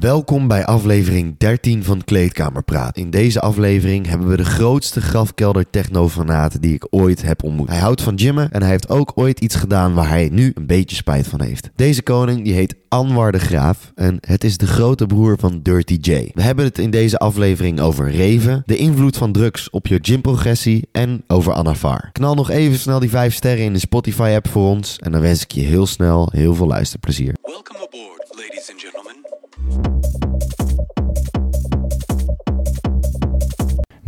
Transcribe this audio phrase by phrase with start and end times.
[0.00, 2.96] Welkom bij aflevering 13 van Kleedkamerpraat.
[2.96, 7.68] In deze aflevering hebben we de grootste grafkelder technofanaat die ik ooit heb ontmoet.
[7.68, 10.66] Hij houdt van gymmen en hij heeft ook ooit iets gedaan waar hij nu een
[10.66, 11.70] beetje spijt van heeft.
[11.74, 15.98] Deze koning die heet Anwar de Graaf en het is de grote broer van Dirty
[16.00, 16.30] J.
[16.34, 20.88] We hebben het in deze aflevering over reven, de invloed van drugs op je gymprogressie
[20.92, 22.10] en over Anafar.
[22.12, 25.20] Knal nog even snel die 5 sterren in de Spotify app voor ons en dan
[25.20, 27.34] wens ik je heel snel heel veel luisterplezier.
[27.42, 28.09] Welcome aboard,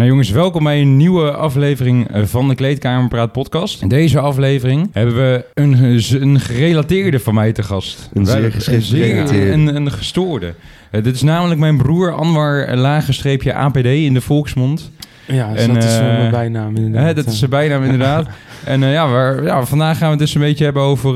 [0.03, 3.83] Nou jongens, welkom bij een nieuwe aflevering eh, van de Kleedkamerpraat podcast.
[3.83, 8.11] In deze aflevering hebben we een, een gerelateerde van mij te gast.
[8.15, 9.53] Een zeer Wij- een zeer-.
[9.53, 10.55] Een, een gestoorde.
[10.91, 14.91] Eh, dit is namelijk mijn broer Anwar eh, lagenstreepje APD in de volksmond.
[15.27, 17.05] Ja, dus En, dat is mijn bijnaam inderdaad.
[17.05, 18.29] Hè, dat is zijn bijnaam inderdaad.
[18.65, 21.15] En eh, ja, waar, ja, vandaag gaan we het dus een beetje hebben over,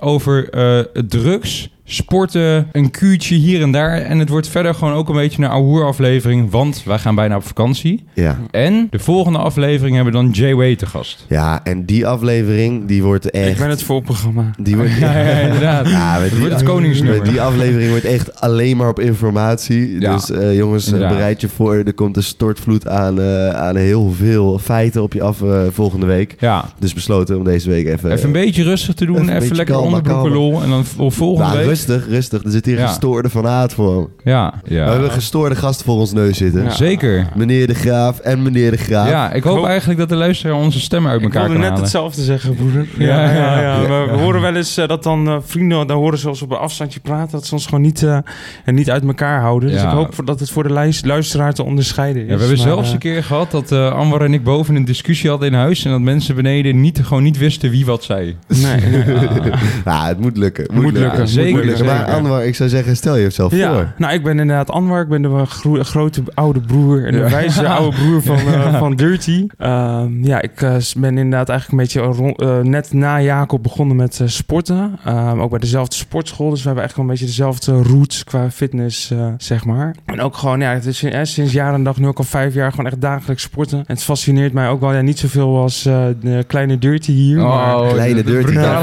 [0.00, 3.96] over eh, drugs, sporten, een kuurtje hier en daar.
[4.00, 7.36] En het wordt verder gewoon ook een beetje een ouwe aflevering, want wij gaan bijna
[7.36, 8.04] op vakantie.
[8.14, 8.38] Ja.
[8.50, 11.24] En de volgende aflevering hebben we dan Jay Way te gast.
[11.28, 13.50] Ja, en die aflevering die wordt echt...
[13.50, 14.50] Ik ben het voorprogramma.
[14.58, 15.88] Die wordt, Ja, ja, inderdaad.
[15.88, 17.18] Ja, Het die, wordt het koningsnummer.
[17.20, 20.00] met die aflevering wordt echt alleen maar op informatie.
[20.00, 21.16] Ja, dus eh, jongens, eh, inderdaad.
[21.16, 21.74] bereid je voor.
[21.74, 25.42] Er komt een stortvloed aan, eh, aan heel veel feiten op je af
[25.72, 26.34] volgende week.
[26.38, 28.10] Ja, Dus besloten om deze week even...
[28.12, 29.28] even een beetje rustig te doen.
[29.28, 30.62] even lekker onderbroeken lol.
[30.62, 31.66] En dan voor volgende Nou, week...
[31.86, 32.44] rustig, rustig.
[32.44, 32.82] Er zit hier Ja.
[32.82, 34.10] een gestoorde van Aard voor.
[34.24, 34.84] Ja, We ja.
[34.88, 36.62] hebben een gestoorde gast voor ons neus zitten.
[36.62, 36.70] Ja.
[36.70, 37.28] zeker.
[37.36, 39.08] Meneer de Graaf en meneer de Graaf.
[39.08, 41.60] Ja, ik hoop hoop- eigenlijk dat de luisteraar onze stemmen uit Ik elkaar wilde kan
[41.62, 41.84] net halen.
[41.84, 42.86] hetzelfde zeggen, broeder.
[42.98, 43.60] Ja, Ja, ja, ja.
[43.60, 43.80] ja.
[43.82, 44.04] Ja.
[44.06, 46.50] We, we horen wel eens eh, dat dan eh, vrienden, daar horen ze ons op
[46.50, 48.18] een afstandje praten, dat ze ons gewoon niet, eh,
[48.64, 49.68] en niet uit elkaar houden.
[49.70, 49.86] Dus Ja.
[49.88, 52.28] ik hoop voor- dat het voor de luis- luisteraar te onderscheiden is.
[52.28, 54.74] Ja, we hebben Maar, zelfs eh, een keer gehad dat eh Anwar en ik boven
[54.76, 55.84] een discussie hadden in huis...
[55.84, 58.36] en dat mensen beneden niet, gewoon niet wisten wie wat zei.
[58.46, 59.52] Nee, nee.
[59.84, 60.64] Nou, het moet lukken.
[60.72, 61.10] Moet, Moet lukken.
[61.10, 62.04] lukken, zeker, Maar.
[62.04, 63.58] Anwar, ik zou zeggen, stel je jezelf voor.
[63.60, 65.02] Ja, nou, ik ben inderdaad Anwar.
[65.02, 67.30] Ik ben de gro- grote oude broer en de Ja.
[67.30, 69.46] wijze oude broer van, eh, van Dirty.
[69.58, 73.96] Ehm, ja, ik eh, ben inderdaad eigenlijk een beetje rond- eh, net na Jacob begonnen
[73.96, 74.98] met sporten.
[75.04, 76.50] Ehm, ook bij dezelfde sportschool.
[76.50, 79.94] Dus we hebben echt wel een beetje dezelfde roots qua fitness, zeg maar.
[80.04, 82.54] En ook gewoon, ja, het is eh, sinds jaar en dag nu ook al vijf
[82.54, 83.78] jaar gewoon echt dagelijks sporten.
[83.78, 87.36] En het fascineert mij ook wel, ja, niet zoveel als eh, de kleine Dirty hier.
[87.38, 88.52] maar- Oh, Kleine de- de Dirty.
[88.52, 88.80] Ja,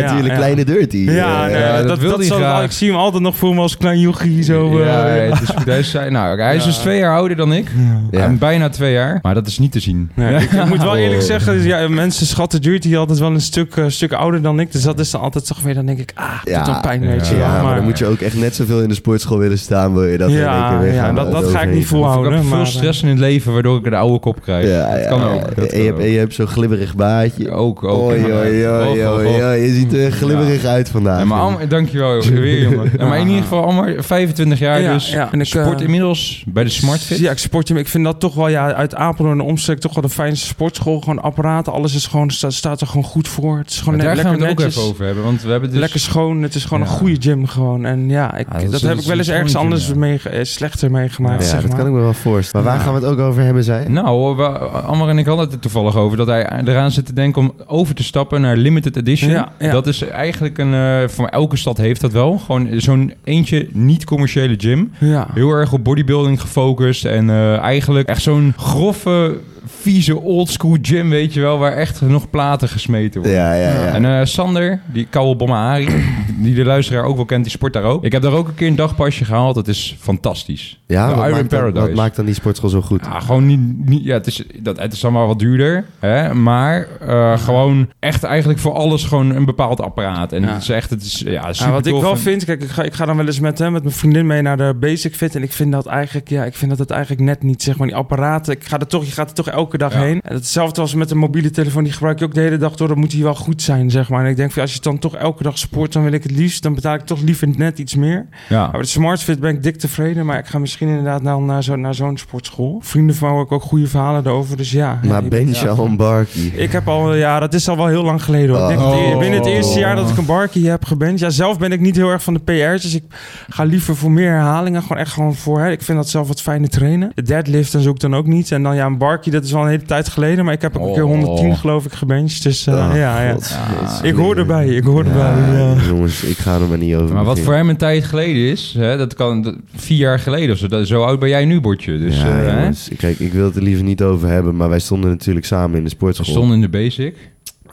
[0.00, 0.34] natuurlijk, ja.
[0.36, 0.96] Kleine Dirty.
[0.96, 2.64] Ja, nee, ja, dat dat, wil dat, hij zal- graag.
[2.64, 4.42] ik zie hem altijd nog voor me als klein jochie.
[4.42, 6.66] Zo, eh, Ja, het is, hij is, nou, hij is Ja.
[6.68, 7.70] dus twee jaar ouder dan ik.
[8.10, 8.20] Ja.
[8.20, 9.18] En bijna twee jaar.
[9.22, 10.10] Maar dat is niet te zien.
[10.14, 11.26] Nee, ik, ik moet wel eerlijk Oh.
[11.26, 14.72] zeggen, ja, mensen schatten Dirty altijd wel een stuk, eh, stuk ouder dan ik.
[14.72, 16.80] Dus dat is dan altijd toch weer, dan denk ik, ah, dat Ja, doet dan
[16.80, 17.08] pijn, ja.
[17.08, 19.58] weet je Ja, maar, dan moet je ook echt net zoveel in de sportschool willen
[19.58, 21.66] staan, wil je dat in één ja, keer weer ja, gaan dat, dat ga ik
[21.66, 22.44] niet Ik heb volhouden.
[22.44, 24.68] veel stress in het leven waardoor ik een oude kop krijg.
[24.68, 25.26] Ja, dat ja, kan ja.
[25.26, 25.42] ook.
[25.50, 27.50] En, je hebt, je zo'n glibberig baardje.
[27.50, 28.12] Ook, ook.
[28.12, 31.18] Je ziet er glibberig uit vandaag.
[31.18, 31.68] Ja, maar Amar,
[31.98, 32.92] dankjewel weer, jongen.
[32.98, 35.10] Ja, maar in ieder geval, Amar, 25 jaar Ja, dus.
[35.10, 35.28] ja.
[35.32, 37.18] En ik, sport eh, inmiddels bij de Smartfit.
[37.18, 37.76] Ja, ik sport hem.
[37.76, 40.46] Ik vind dat toch wel, ja, uit Apeldoorn en de omstreek toch wel de fijnste
[40.46, 41.00] sportschool.
[41.00, 43.58] Gewoon apparaten, alles is gewoon, staat, staat er gewoon goed voor.
[43.58, 45.24] Het is gewoon net daar gaan we lekker het ook even over hebben.
[45.24, 45.78] Want we hebben dus...
[45.78, 46.42] Lekker schoon.
[46.42, 46.90] Het is gewoon Ja.
[46.90, 47.84] een goede gym gewoon.
[47.84, 50.20] En ja, ik, Ja, dat dat, is- heb ik wel eens een ergens anders mee,
[50.30, 51.78] eh, slechter meegemaakt, Ja, zeg dat maar.
[51.78, 52.66] kan ik me wel voorstellen.
[52.66, 52.90] Maar waar Ja.
[52.92, 53.84] gaan we het ook over hebben, zij?
[53.88, 57.12] Nou, we, Amar en ik hadden het er toevallig over dat hij eraan zit te
[57.12, 59.30] denken om over te stappen naar limited edition.
[59.30, 59.70] Ja, ja.
[59.70, 62.38] Dat is eigenlijk een, eh, voor elke stad heeft dat wel.
[62.38, 64.92] Gewoon zo'n eentje niet-commerciële gym.
[64.98, 65.28] Ja.
[65.34, 71.34] Heel erg op bodybuilding gefocust en eh, eigenlijk echt zo'n grove, vieze oldschool gym, weet
[71.34, 73.38] je wel, waar echt nog platen gesmeten worden.
[73.40, 73.86] Ja, ja, ja.
[73.94, 75.88] En eh, Sander, die Kouwel Bomahari,
[76.42, 78.04] die de luisteraar ook wel kent, die sport daar ook.
[78.04, 79.54] Ik heb daar ook een keer een dagpasje gehaald.
[79.54, 80.80] Dat is fantastisch.
[80.86, 81.86] ja, de wat, Iron maakt dan, Paradise.
[81.86, 83.04] wat maakt dan die sportschool zo goed?
[83.04, 86.86] Ja, gewoon niet, niet ja, het is, dat, het is allemaal wat duurder, hè, maar
[87.00, 90.32] eh, gewoon echt eigenlijk voor alles gewoon een bepaald apparaat.
[90.32, 90.48] En Ja.
[90.52, 92.94] het is echt, het is ja, wat ik wel en- vind, kijk, ik ga, ik
[92.94, 95.34] ga dan wel eens met, hè, met mijn vriendin mee naar de Basic Fit.
[95.34, 97.86] En ik vind dat eigenlijk, ja, ik vind dat het eigenlijk net niet, zeg maar,
[97.86, 98.52] die apparaten.
[98.52, 100.00] Ik ga er toch, je gaat er toch elke dag Ja.
[100.00, 100.20] heen.
[100.22, 102.88] En hetzelfde als met een mobiele telefoon, die gebruik je ook de hele dag door.
[102.88, 104.24] Dan moet die wel goed zijn, zeg maar.
[104.24, 106.32] En ik denk, van, als je dan toch elke dag sport, dan wil ik het
[106.32, 108.26] liefst, dan betaal ik toch liever net iets meer.
[108.48, 108.68] Ja.
[108.72, 111.62] Maar de Smart Fit ben ik dik tevreden, maar ik ga misschien inderdaad naar, naar,
[111.62, 112.80] zo, naar zo'n sportschool.
[112.82, 115.00] Vrienden van ik ook goede verhalen erover, dus ja.
[115.04, 116.52] maar Ja, ben je- al een barkie?
[116.56, 118.70] ik heb al, ja, dat is al wel heel lang geleden hoor.
[118.70, 119.08] Ik denk Oh.
[119.10, 121.18] het, binnen het eerste jaar dat ik een barkie heb geband.
[121.18, 123.04] Ja, zelf ben ik niet heel erg van de PR's, dus ik
[123.48, 124.82] ga liever voor meer herhalingen.
[124.82, 125.70] Gewoon echt gewoon voor, hè.
[125.70, 127.10] ik vind dat zelf wat fijne trainen.
[127.14, 128.52] De deadlift en zoek ik dan ook niet.
[128.52, 130.44] En dan ja, een barkie, dat is wel een hele tijd geleden.
[130.44, 131.10] Maar ik heb ook een keer Oh.
[131.10, 132.42] 110 geloof ik gebenched.
[132.42, 133.32] Dus eh, Oh, ja, ja.
[133.32, 134.00] Jezus.
[134.02, 135.34] Ik hoor erbij, ik hoor erbij.
[135.58, 135.74] Ja.
[135.88, 138.74] Jongens, ik ga er maar niet over Maar wat voor hem een tijd geleden is,
[138.78, 140.66] hè, dat kan dat- vier jaar geleden of zo.
[140.66, 141.98] Dat, zo oud ben jij nu, Bordje.
[141.98, 142.70] Dus ja, eh, hè?
[142.96, 145.82] kijk, ik wil het er liever niet over hebben, maar wij stonden natuurlijk samen in
[145.84, 146.26] de we sportschool.
[146.34, 147.16] stonden in de basic.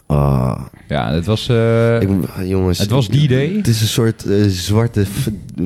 [0.07, 2.09] Oh, Ja, het was, eh, ik,
[2.43, 2.77] jongens.
[2.79, 3.53] het was die day.
[3.57, 5.05] Het is een soort eh, zwarte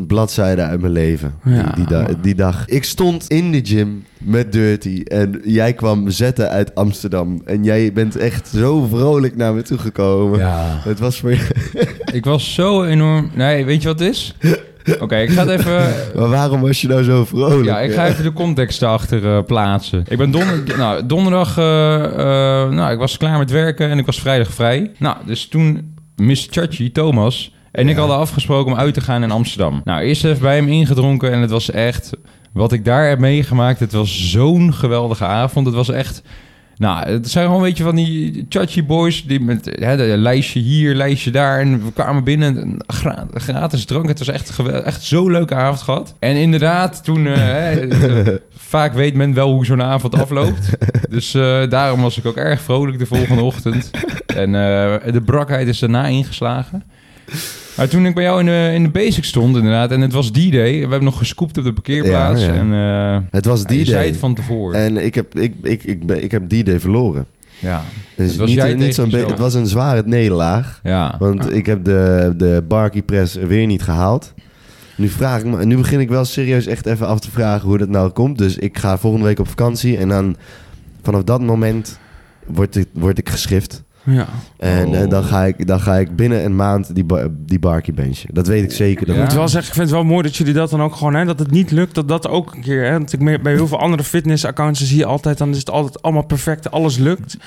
[0.08, 1.34] bladzijde uit mijn leven.
[1.44, 1.64] Ja.
[1.64, 2.68] die, die, da- die dag.
[2.68, 5.02] Ik stond in de gym met Dirty.
[5.04, 7.42] En jij kwam zetten uit Amsterdam.
[7.46, 10.40] En jij bent echt zo vrolijk naar me toegekomen.
[10.40, 10.80] Ja.
[10.84, 11.48] Het was voor je.
[12.14, 13.30] Ik was zo enorm...
[13.36, 14.36] Nee, weet je wat het is?
[15.04, 15.94] Oké, ik ga het even...
[16.20, 17.66] Maar waarom was je nou zo vrolijk?
[17.66, 20.06] Ja, ik ga even de context erachter eh, plaatsen.
[20.08, 21.58] Ik ben donder, nou, donderdag...
[21.58, 24.92] eh, eh, nou, ik was klaar met werken en ik was vrijdag vrij.
[24.98, 27.54] Nou, dus toen Miss Chachi, Thomas...
[27.72, 29.82] en ik hadden afgesproken om uit te gaan in Amsterdam.
[29.84, 32.12] Nou, eerst even bij hem ingedronken en het was echt...
[32.54, 35.66] Wat ik daar heb meegemaakt, het was zo'n geweldige avond.
[35.66, 36.22] Het was echt...
[36.78, 40.60] Nou, het zijn gewoon een beetje van die Chachi boys die met hè, de lijstje
[40.60, 41.60] hier, lijstje daar.
[41.60, 44.08] En we kwamen binnen, en gra- gratis drank.
[44.08, 46.16] Het was echt, echt zo'n leuke avond gehad.
[46.20, 47.26] En inderdaad, toen...
[47.26, 50.70] hè, eh, vaak weet men wel hoe zo'n avond afloopt.
[51.10, 53.92] Dus eh, daarom was ik ook erg vrolijk de volgende ochtend.
[54.26, 56.84] En eh, de brakheid is daarna ingeslagen.
[57.78, 60.32] Maar toen ik bij jou in de, in de basic stond inderdaad, en het was
[60.32, 60.74] die day.
[60.74, 62.42] We hebben nog gescoopt op de parkeerplaats.
[62.42, 62.60] Ja, ja.
[62.60, 64.08] En eh, Het was je die zei day.
[64.08, 64.80] het van tevoren.
[64.80, 67.26] En ik heb, ik, ik, ik, ben- ik heb die day verloren.
[67.60, 67.82] ja.
[68.16, 69.30] Dus Het was niet, niet zo'n jezelf.
[69.32, 70.80] het was een zware nederlaag.
[70.84, 71.16] Ja.
[71.20, 74.34] Want ik heb de, de Barkey Press weer niet gehaald.
[74.96, 77.78] Nu, vraag ik me, nu begin ik wel serieus echt even af te vragen hoe
[77.78, 78.38] dat nou komt.
[78.38, 79.98] Dus ik ga volgende week op vakantie.
[79.98, 80.36] En dan
[81.02, 82.00] vanaf dat moment
[82.46, 83.84] word ik, word ik geschift.
[84.10, 84.26] Ja.
[84.58, 85.00] En Oh.
[85.02, 88.30] eh, dan, ga ik, dan ga ik binnen een maand die, ba- die Barkey benchen.
[88.34, 89.06] Dat weet ik zeker.
[89.06, 89.22] Dat Ja.
[89.24, 91.26] moet wel zeggen, ik vind het wel mooi dat jullie dat dan ook gewoon, hè,
[91.26, 93.80] dat het niet lukt, dat dat ook een keer, hè, want ik bij heel veel
[93.80, 97.38] andere fitnessaccounts zie je altijd, dan is het altijd allemaal perfect, alles lukt.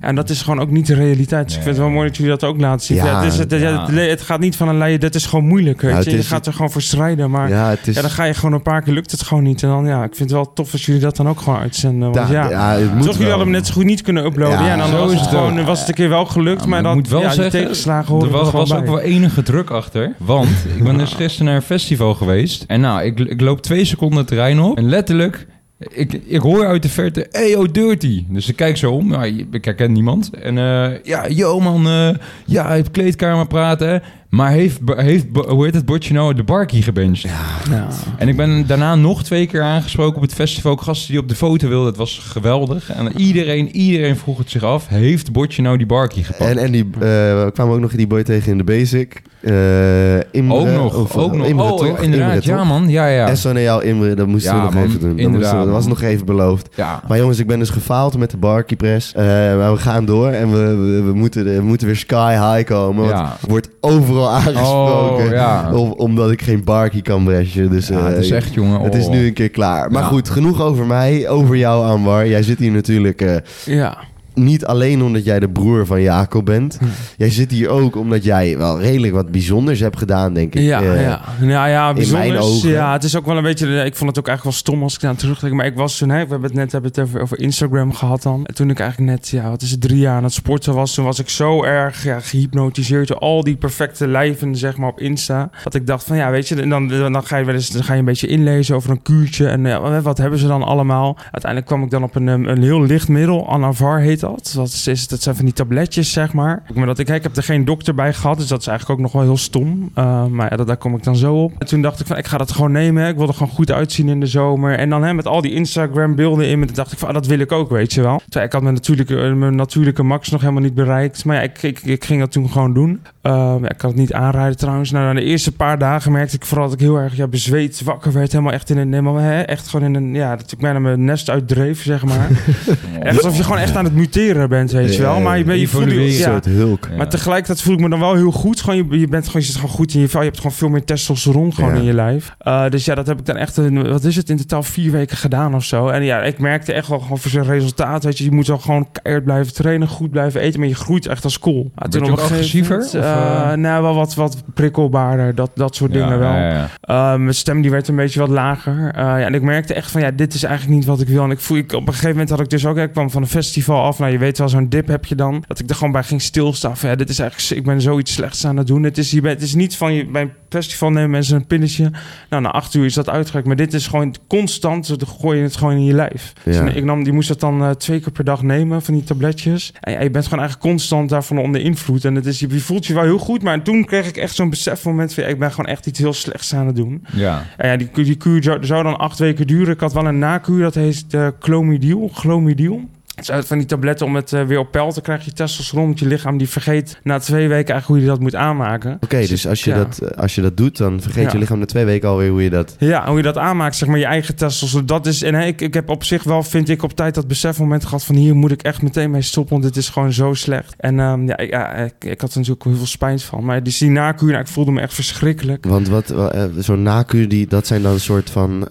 [0.00, 1.44] En dat is gewoon ook niet de realiteit.
[1.46, 2.96] Dus ik vind het wel mooi dat jullie dat ook laten zien.
[2.96, 3.86] Ja, Ja, het, is, het, ja.
[3.86, 6.08] het, het gaat niet van een lijn, dat is gewoon moeilijk, weet Nou, je.
[6.10, 7.56] het Je is- gaat er gewoon voor strijden, maar ja.
[7.64, 7.94] ja, het is...
[7.94, 9.62] dan ga je gewoon een paar keer, lukt het gewoon niet.
[9.62, 12.12] En dan, ja, ik vind het wel tof als jullie dat dan ook gewoon uitzenden.
[12.12, 14.24] Want Ja, ja, ja, het moet toch jullie hadden hem net zo goed niet kunnen
[14.24, 14.58] uploaden.
[14.58, 16.66] Ja, Ja, en dan zo was is het, gewoon, was het een keer wel gelukt,
[16.66, 19.42] maar maar dan, ik moet wel ja, zeggen, tegenslagen horen Er was, ook wel enige
[19.42, 20.14] druk achter.
[20.16, 22.64] Want ik ben dus gisteren naar een festival geweest.
[22.66, 24.76] En nou, ik, ik loop twee seconden het terrein op.
[24.76, 25.46] En letterlijk,
[25.78, 27.26] ik, ik hoor uit de verte...
[27.30, 28.24] Hey, oh, Dirty.
[28.28, 29.08] Dus ik kijk zo om.
[29.08, 30.30] Nou, ik herken niemand.
[30.30, 31.86] En eh, ja, yo man.
[31.86, 32.08] eh,
[32.46, 34.02] ja, heeft kleedkamer praten.
[34.28, 36.34] Maar heeft, heeft, hoe heet het bordje nou?
[36.34, 37.30] De Barkie gebenched.
[37.70, 37.86] Ja.
[38.16, 40.76] En ik ben daarna nog twee keer aangesproken op het festival.
[40.76, 41.86] Gasten die op de foto wilden.
[41.88, 42.90] Het was geweldig.
[42.92, 44.88] En iedereen, iedereen vroeg het zich af.
[44.88, 46.50] Heeft Botje nou die Barkie gepakt?
[46.50, 49.22] En, en die, eh, we kwamen ook nog die boy tegen in de basic.
[49.40, 51.46] Eh Imre, ook nog, of- ook nog.
[51.46, 51.98] Imre, oh, toch?
[52.00, 52.34] inderdaad.
[52.44, 52.88] Imre, ja, man.
[52.88, 53.34] Ja, ja.
[53.34, 55.08] SNL Imre, dat moesten Ja, we nog man, even doen.
[55.10, 56.68] Dat, inderdaad, moesten we- dat was nog even beloofd.
[56.74, 57.02] ja.
[57.08, 59.12] Maar jongens, ik ben dus gefaald met de Barkey Press.
[59.12, 62.68] Eh, maar we gaan door en we, we, we moeten, we moeten weer sky high
[62.70, 63.06] komen.
[63.08, 63.36] Ja.
[63.42, 65.24] er wordt overal aangesproken.
[65.26, 65.72] Oh, ja.
[65.72, 67.70] om- omdat ik geen Barkey kan bresjen.
[67.70, 68.80] Dus, Ja, eh, het is echt, jongen.
[68.80, 69.10] Het is oh.
[69.10, 69.90] nu een keer klaar.
[69.90, 70.08] Maar Ja.
[70.08, 71.28] goed, genoeg over mij.
[71.28, 72.28] Over jou, Anwar.
[72.28, 73.96] Jij zit hier natuurlijk eh, ja.
[74.38, 76.78] Niet alleen omdat jij de broer van Jacob bent.
[77.16, 80.62] Jij zit hier ook omdat jij wel redelijk wat bijzonders hebt gedaan, denk ik.
[80.62, 81.20] Ja, Eh, ja.
[81.40, 82.28] ja, ja bijzonder.
[82.28, 82.70] mijn ogen.
[82.70, 83.84] Ja, het is ook wel een beetje...
[83.84, 85.54] Ik vond het ook eigenlijk wel stom als ik daar terugdenk.
[85.54, 86.08] Maar ik was toen...
[86.08, 88.46] Hè, we hebben het net hebben het over, over Instagram gehad dan.
[88.46, 89.28] En toen ik eigenlijk net...
[89.28, 89.80] Ja, wat is het?
[89.80, 90.94] Drie jaar aan het sporten was.
[90.94, 95.00] Toen was ik zo erg ja, gehypnotiseerd door al die perfecte lijven, zeg maar, op
[95.00, 95.50] Insta.
[95.64, 96.54] Dat ik dacht van, ja, weet je...
[96.62, 97.70] En dan, dan ga je wel eens...
[97.70, 99.46] Dan ga je een beetje inlezen over een kuurtje.
[99.48, 101.16] En ja, wat hebben ze dan allemaal?
[101.22, 103.48] Uiteindelijk kwam ik dan op een, een heel licht middel.
[103.48, 104.27] Anavar heet dat.
[104.54, 106.62] Dat, is, is- dat zijn van die tabletjes, zeg maar.
[106.74, 108.38] Maar dat ik, ik heb er geen dokter bij gehad.
[108.38, 109.90] Dus dat is eigenlijk ook nog wel heel stom.
[109.98, 111.52] Uh, maar ja, dat, daar kom ik dan zo op.
[111.58, 113.08] En toen dacht ik van, ik ga dat gewoon nemen.
[113.08, 114.78] Ik wil er gewoon goed uitzien in de zomer.
[114.78, 116.66] En dan hè, met al die Instagram beelden in.
[116.66, 118.20] Toen dacht ik van, ah, dat wil ik ook, weet je wel.
[118.42, 121.24] Ik had mijn natuurlijke, mijn natuurlijke max nog helemaal niet bereikt.
[121.24, 123.00] Maar ja, ik, ik, ik ging dat toen gewoon doen.
[123.22, 124.90] Uh, ja, ik kan het niet aanrijden trouwens.
[124.90, 127.82] Nou, na de eerste paar dagen merkte ik vooral dat ik heel erg ja, bezweet
[127.82, 128.32] wakker werd.
[128.32, 131.04] Helemaal echt in een, helemaal, hè, echt gewoon in een, ja, dat ik bijna mijn
[131.04, 132.28] nest uitdreef, zeg maar.
[133.00, 134.16] echt alsof je gewoon echt aan het muteren
[134.48, 135.20] bent, weet je wel.
[135.20, 136.88] Maar je, bent- je voelt je, ja, hulk.
[136.96, 138.60] Maar tegelijkertijd voel ik me dan wel heel goed.
[138.60, 140.20] Gewoon, je, je bent gewoon, je zit gewoon goed in je vel.
[140.20, 142.34] Je hebt gewoon veel meer testosteron gewoon in je lijf.
[142.42, 144.90] Uh, dus ja, dat heb ik dan echt, een, wat is het, in totaal vier
[144.90, 145.88] weken gedaan of zo.
[145.88, 148.04] En ja, ik merkte echt wel gewoon voor zijn resultaat.
[148.04, 150.60] Weet je, je moet wel gewoon keihard blijven trainen, goed blijven eten.
[150.60, 151.70] Maar je groeit echt als cool.
[151.74, 153.52] Maar je ook agressiever, uh, uh?
[153.52, 155.34] nou, wel wat, wat prikkelbaarder.
[155.34, 156.34] Dat, dat soort dingen wel.
[156.34, 158.92] Uh, mijn stem die werd een beetje wat lager.
[158.96, 161.22] Ja, en ik merkte echt van ja, dit is eigenlijk niet wat ik wil.
[161.24, 163.22] En ik voel, ik, op een gegeven moment had ik dus ook, ik kwam van
[163.22, 163.98] een festival af.
[164.08, 165.44] Nou, je weet wel, zo'n dip heb je dan.
[165.46, 166.76] Dat ik er gewoon bij ging stilstaan.
[166.76, 168.82] Van, ja, dit is eigenlijk, ik ben zoiets slechts aan het doen.
[168.82, 171.90] Het is, het is niet van je bij een festival nemen mensen een pilletje.
[172.30, 173.46] Nou, na acht uur is dat uitgewerkt.
[173.46, 174.98] Maar dit is gewoon constant.
[174.98, 176.32] Dan gooi je het gewoon in je lijf.
[176.44, 176.64] Ja.
[176.64, 179.04] Dus ik nam, die moest dat dan uh, twee keer per dag nemen van die
[179.04, 179.72] tabletjes.
[179.80, 182.04] En ja, je bent gewoon eigenlijk constant daarvan onder invloed.
[182.04, 183.42] En het is, je voelt je wel heel goed.
[183.42, 186.12] Maar toen kreeg ik echt zo'n besefmoment van ja, ik ben gewoon echt iets heel
[186.12, 187.04] slechts aan het doen.
[187.12, 187.46] Ja.
[187.56, 189.74] En ja, die, die kuur zou, zou dan acht weken duren.
[189.74, 192.10] Ik had wel een nakuur, dat heet uh, clomidil.
[192.14, 192.88] Clomidil.
[193.18, 195.24] Het zijn van die tabletten om het eh, weer op peil te krijgen.
[195.26, 198.34] Je testosteron, want je lichaam die vergeet na twee weken eigenlijk hoe je dat moet
[198.34, 198.98] aanmaken.
[199.00, 199.76] Oké, dus als je, ja.
[199.76, 201.32] dat, eh, als je dat doet, dan vergeet Ja.
[201.32, 202.76] je lichaam na twee weken alweer hoe je dat...
[202.78, 204.86] Ja, hoe je dat aanmaakt, zeg maar, je eigen testosteron.
[204.86, 207.84] Dat is, en ik, ik heb op zich wel, vind ik, op tijd dat besefmoment
[207.84, 210.74] gehad van hier moet ik echt meteen mee stoppen, want dit is gewoon zo slecht.
[210.78, 213.44] En ehm, ja, ik, ja ik, ik had er natuurlijk heel veel spijt van.
[213.44, 215.64] Maar dus die nakuur, nou, ik voelde me echt verschrikkelijk.
[215.66, 218.68] Want wat, wa- eh, zo'n nakuur, die, dat zijn dan een soort van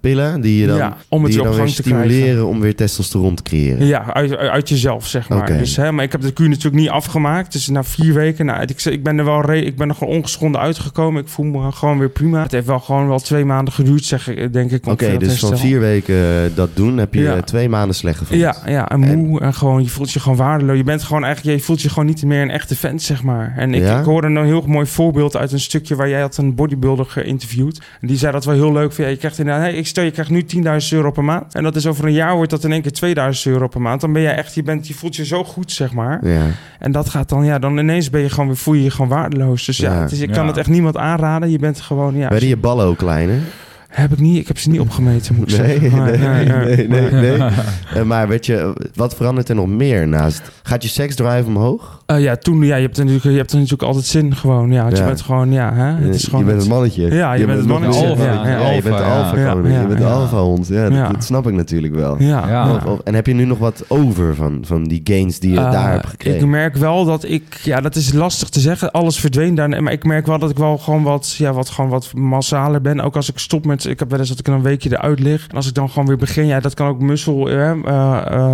[0.00, 2.04] pillen die je dan, ja, om het die je dan weer te krijgen.
[2.10, 3.86] stimuleren om weer testosteron te creëren.
[3.90, 5.38] Ja, uit, uit jezelf, zeg maar.
[5.58, 7.52] Dus, hè, maar ik heb de kuur natuurlijk niet afgemaakt.
[7.52, 10.14] Dus na vier weken, nou, ik, ik ben er wel re- ik ben er gewoon
[10.14, 11.22] ongeschonden uitgekomen.
[11.22, 12.42] Ik voel me gewoon weer prima.
[12.42, 14.86] Het heeft wel gewoon wel twee maanden geduurd, zeg ik, denk ik.
[14.86, 17.34] Oké, dus van vier weken eh, dat doen, heb je Ja.
[17.36, 18.40] eh, twee maanden slecht gevoeld.
[18.40, 20.76] Ja, ja, en moe en, gewoon, je voelt je gewoon waardeloos.
[20.76, 23.54] Je bent gewoon eigenlijk, je voelt je gewoon niet meer een echte vent, zeg maar.
[23.56, 23.98] En ik, Ja?
[23.98, 27.80] ik hoorde een heel mooi voorbeeld uit een stukje waar jij had een bodybuilder geïnterviewd.
[28.00, 28.92] En die zei dat wel heel leuk.
[28.92, 31.54] Van, ja, je krijgt inderdaad, hey, ik stel je krijgt nu 10.000 euro per maand.
[31.54, 33.79] En dat is over een jaar wordt dat in één keer 2000 euro per maand.
[34.00, 36.26] Dan ben je echt, je, bent, je voelt je zo goed, zeg maar.
[36.26, 36.46] Ja.
[36.78, 39.08] En dat gaat dan, ja, dan ineens ben je gewoon weer, voel je je gewoon
[39.10, 39.66] waardeloos.
[39.66, 40.00] Dus ja, Ja.
[40.00, 41.50] het is, ik kan het echt niemand aanraden.
[41.50, 42.28] Je bent gewoon, ja.
[42.28, 43.38] Werden je ballen ook kleiner?
[43.88, 45.98] Heb ik niet, ik heb ze niet opgemeten, moet ik Nee, zeggen.
[45.98, 46.64] Maar, nee, ja, ja.
[46.64, 47.38] nee, nee, nee.
[47.94, 50.42] Eh, maar weet je, wat verandert er nog meer naast?
[50.62, 51.99] Gaat je seksdrive omhoog?
[52.10, 54.72] Eh, ja, toen, ja, je hebt, er natuurlijk, je hebt er natuurlijk altijd zin gewoon.
[54.72, 55.02] Ja, want Ja.
[55.02, 56.44] je bent gewoon, ja, hè, het is je gewoon...
[56.44, 57.14] bent het mannetje.
[57.14, 58.06] Ja, je bent het nog mannetje.
[58.08, 58.70] Alpha, Ja, ja.
[58.70, 59.74] je bent de alfa Ja, koning.
[59.74, 60.10] ja, je bent de ja.
[60.12, 60.68] alfa hond.
[60.68, 62.16] Ja, dat, snap ik natuurlijk wel.
[62.18, 62.48] Ja.
[62.48, 62.74] Ja.
[62.74, 65.58] Of- of- en heb je nu nog wat over van, van die gains die je
[65.58, 66.40] Eh, daar hebt gekregen?
[66.40, 68.90] Ik merk wel dat ik, ja, dat is lastig te zeggen.
[68.90, 69.82] Alles verdween daar.
[69.82, 73.00] Maar ik merk wel dat ik wel gewoon wat, ja, wat, gewoon wat massaler ben.
[73.00, 75.46] Ook als ik stop met, ik heb wel eens dat ik een weekje eruit lig.
[75.50, 77.72] En als ik dan gewoon weer begin, ja, dat kan ook muskel, eh,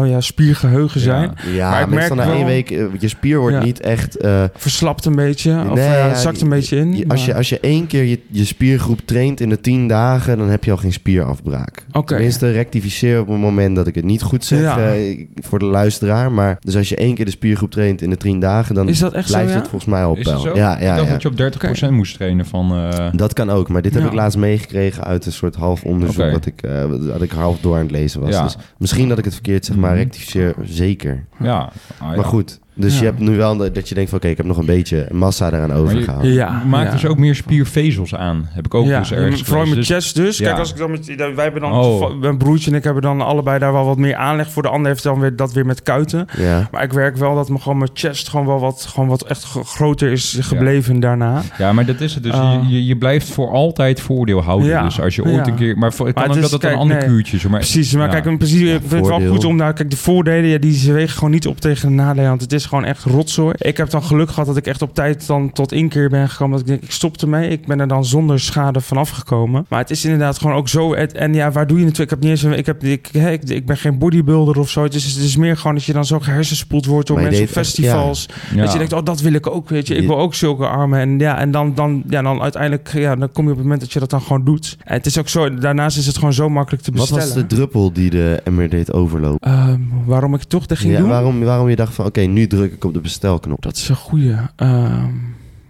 [0.04, 1.30] ja, spiergeheugen zijn.
[1.54, 3.64] ja, maar ik merk na één week, je spier wordt Ja.
[3.64, 4.16] niet echt...
[4.16, 5.64] eh, Verslapt een beetje.
[5.70, 6.96] Of Nee, eh, zakt een beetje in.
[6.96, 10.38] je- als, je, als je één keer je, je spiergroep traint in de tien dagen,
[10.38, 11.84] dan heb je al geen spierafbraak.
[11.92, 12.06] Oké.
[12.14, 14.78] Tenminste, rectificeer op het moment dat ik het niet goed zeg Ja.
[14.92, 16.32] eh, voor de luisteraar.
[16.32, 18.98] Maar dus als je één keer de spiergroep traint in de tien dagen, dan Is
[18.98, 19.58] dat echt zo, blijft ja?
[19.58, 20.38] het volgens mij op peil.
[20.38, 20.54] zo?
[20.54, 21.12] Ja, ik ja, dacht ja.
[21.12, 22.72] dat je op 30% moest trainen van...
[22.72, 26.30] eh, Dat kan ook, maar dit heb ik laatst meegekregen uit een soort half onderzoek
[26.30, 28.30] wat ik, eh, dat ik half door aan het lezen was.
[28.30, 28.42] Ja.
[28.42, 29.98] Dus misschien dat ik het verkeerd zeg, maar Mhm.
[29.98, 31.24] rectificeer zeker.
[31.40, 31.70] ja.
[31.98, 32.98] Ah, Maar goed, dus Ja.
[33.00, 35.46] je hebt nu wel dat je denkt van oké, ik heb nog een beetje massa
[35.46, 36.32] eraan Maar je- overgehouden.
[36.32, 36.92] Ja, Maakt ja.
[36.92, 38.48] dus ook meer spiervezels aan.
[38.50, 39.94] Heb ik ook ja, dus ergens vooral met gelezen.
[39.94, 40.40] chest dus.
[40.40, 42.20] Kijk, als ik dan met, wij hebben dan, Oh.
[42.20, 44.62] mijn broertje en ik hebben dan allebei daar wel wat meer aanleg voor.
[44.62, 46.26] De ander heeft dan weer dat weer met kuiten.
[46.38, 46.68] Ja.
[46.70, 49.44] Maar ik werk wel dat me gewoon mijn chest gewoon wel wat, gewoon wat echt
[49.44, 51.42] gro- groter is gebleven daarna.
[51.58, 52.22] Ja, maar dat is het.
[52.22, 54.68] Dus je, je, je blijft voor altijd voordeel houden.
[54.68, 54.82] Ja.
[54.82, 55.46] Dus als je ooit Ja.
[55.46, 55.78] een keer...
[55.78, 57.06] Maar voor, het kan Maar ook het dat het een ander nee.
[57.06, 57.42] kuurtje is.
[57.46, 58.12] Maar, Precies, maar ja.
[58.12, 60.72] kijk, in principe, ik vind het wel goed om daar, kijk, de voordelen, ja, die
[60.74, 63.54] ze wegen gewoon niet op tegen de nadelen, want het is gewoon echt rotzooi.
[63.58, 66.52] Ik heb dan geluk gehad dat ik echt op tijd dan tot inkeer ben gekomen,
[66.58, 67.48] dat ik denk, ik stop ermee.
[67.48, 69.66] Ik ben er dan zonder schade vanaf gekomen.
[69.68, 72.16] Maar het is inderdaad gewoon ook zo, het- en ja, waar doe je natuurlijk, ik
[72.16, 74.82] heb niet eens, een- ik, heb, ik, hè, ik, ik ben geen bodybuilder of zo,
[74.82, 77.42] het is, het is meer gewoon dat je dan zo gehersenspoeld wordt door Maar mensen
[77.42, 78.28] op echt- festivals.
[78.54, 78.62] Ja.
[78.62, 79.94] Dat je denkt, oh, dat wil ik ook, weet je.
[79.94, 81.00] Ik wil ook zulke armen.
[81.00, 83.80] En ja, en dan, dan, ja, dan uiteindelijk, ja, dan kom je op het moment
[83.82, 84.76] dat je dat dan gewoon doet.
[84.84, 87.24] En het is ook zo, daarnaast is het gewoon zo makkelijk te Wat bestellen.
[87.24, 89.50] was de druppel die de emmer deed overlopen?
[89.50, 91.08] Ehm, waarom ik toch dat ging Ja, doen?
[91.08, 93.62] waarom, waarom je dacht van oké, nu druk ik op de bestelknop.
[93.62, 94.36] Dat is een goeie.
[94.56, 95.10] Ehm,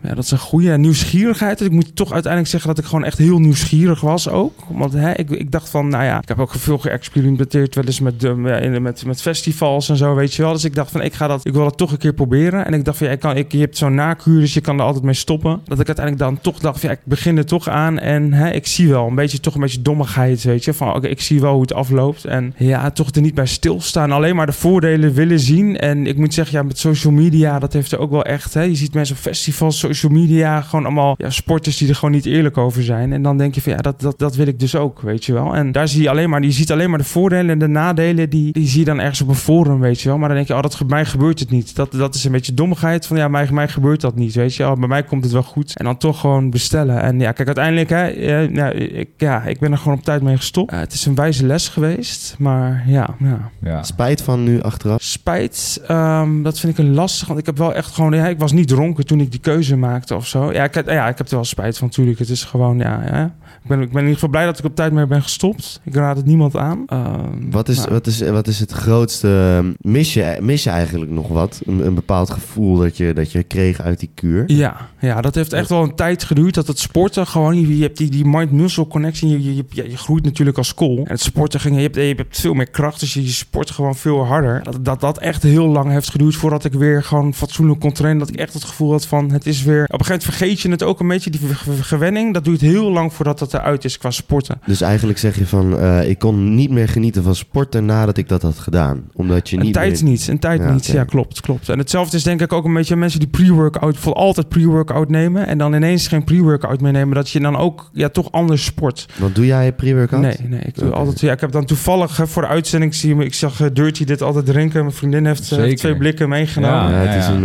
[0.00, 1.60] ja, dat is een goede nieuwsgierigheid.
[1.60, 4.52] Ik moet toch uiteindelijk zeggen dat ik gewoon echt heel nieuwsgierig was ook.
[4.68, 8.00] Want hè, ik, ik dacht van, nou ja, ik heb ook veel geëxperimenteerd wel eens
[8.00, 8.34] met, de,
[8.80, 10.52] met, met festivals en zo, weet je wel.
[10.52, 12.66] Dus ik dacht van, ik ga dat, ik wil dat toch een keer proberen.
[12.66, 14.78] En ik dacht van, ja, ik kan, ik, je hebt zo'n nakuur, dus je kan
[14.78, 15.60] er altijd mee stoppen.
[15.64, 17.98] Dat ik uiteindelijk dan toch dacht van, ja, ik begin er toch aan.
[17.98, 20.72] En hè, ik zie wel een beetje, toch een beetje dommigheid, weet je.
[20.72, 22.24] Van, oké, ik zie wel hoe het afloopt.
[22.24, 24.12] En ja, toch er niet bij stilstaan.
[24.12, 25.76] Alleen maar de voordelen willen zien.
[25.76, 28.62] En ik moet zeggen, ja, met social media, dat heeft er ook wel echt, hè.
[28.62, 32.26] Je ziet mensen op festivals, social media, gewoon allemaal ja, sporters die er gewoon niet
[32.26, 33.12] eerlijk over zijn.
[33.12, 35.32] En dan denk je van, ja, dat, dat, dat wil ik dus ook, weet je
[35.32, 35.54] wel.
[35.54, 38.30] En daar zie je alleen maar, je ziet alleen maar de voordelen en de nadelen,
[38.30, 40.18] die, die zie je dan ergens op een forum, weet je wel.
[40.18, 41.76] Maar dan denk je, oh, dat, mij gebeurt het niet.
[41.76, 44.62] Dat, dat is een beetje dommigheid van, ja, mij, mij gebeurt dat niet, weet je
[44.62, 44.74] wel.
[44.74, 45.76] Bij mij komt het wel goed.
[45.76, 47.02] En dan toch gewoon bestellen.
[47.02, 50.22] En ja, kijk, uiteindelijk, hè, eh, ja, ik, ja, ik ben er gewoon op tijd
[50.22, 50.72] mee gestopt.
[50.72, 53.50] Eh, het is een wijze les geweest, maar ja, ja.
[53.62, 53.82] Ja.
[53.82, 55.02] Spijt van nu achteraf?
[55.02, 57.26] Spijt, ehm, dat vind ik een lastig.
[57.26, 58.12] Want ik heb wel echt gewoon...
[58.12, 60.52] Ja, ik was niet dronken toen ik die keuze maakte of zo.
[60.52, 62.18] Ja, ik, heb- ja, ik heb er wel spijt van, natuurlijk.
[62.18, 63.02] Het is gewoon, ja...
[63.06, 63.34] ja.
[63.62, 65.80] Ik, ben, ik ben in ieder geval blij dat ik op tijd mee ben gestopt.
[65.84, 66.82] Ik raad het niemand aan.
[66.86, 69.62] Ehm, Wat is, nou, wat, is, wat is het grootste...
[69.80, 71.60] Mis je, mis je eigenlijk nog wat?
[71.66, 74.44] Een, een bepaald gevoel dat je, dat je kreeg uit die kuur?
[74.46, 76.54] Ja, ja, dat heeft echt wel een tijd geduurd.
[76.54, 77.60] Dat het sporten gewoon...
[77.60, 79.28] Je, je hebt die, die mind-muscle connectie.
[79.28, 80.96] Je, je, je, groeit natuurlijk als kool.
[80.98, 81.76] En het sporten ging...
[81.76, 83.00] Je hebt, je hebt veel meer kracht.
[83.00, 84.62] Dus je, je sport gewoon veel harder.
[84.62, 86.34] Dat, dat dat echt heel lang heeft geduurd...
[86.34, 88.18] voordat ik weer gewoon fatsoenlijk kon trainen.
[88.26, 89.30] Dat ik echt het gevoel had van...
[89.30, 89.84] Het is weer...
[89.84, 91.40] Op een gegeven moment vergeet je het ook een beetje, die
[91.80, 92.34] gewenning.
[92.34, 94.60] Dat duurt heel lang voordat dat eruit is qua sporten.
[94.66, 98.28] Dus eigenlijk zeg je van, eh, ik kon niet meer genieten van sporten nadat ik
[98.28, 99.04] dat had gedaan.
[99.12, 100.10] Omdat je Een niet tijd meer...
[100.10, 100.86] niet, een tijd Ja, niet.
[100.86, 101.68] Ja, klopt, klopt.
[101.68, 105.46] En hetzelfde is denk ik ook een beetje mensen die pre-workout, voor altijd pre-workout nemen.
[105.46, 107.14] En dan ineens geen pre-workout meer nemen.
[107.14, 109.06] Dat je dan ook ja, toch anders sport.
[109.16, 110.22] Want doe jij pre-workout?
[110.22, 110.60] Nee, nee.
[110.60, 113.24] Ik, doe altijd, ja, ik heb dan toevallig hè, voor de uitzending, zie je me,
[113.24, 114.80] ik zag eh, Dirty dit altijd drinken.
[114.80, 116.90] Mijn vriendin heeft eh, twee blikken meegenomen.
[116.90, 117.32] Ja, Ja, het, is ja.
[117.32, 117.42] Een,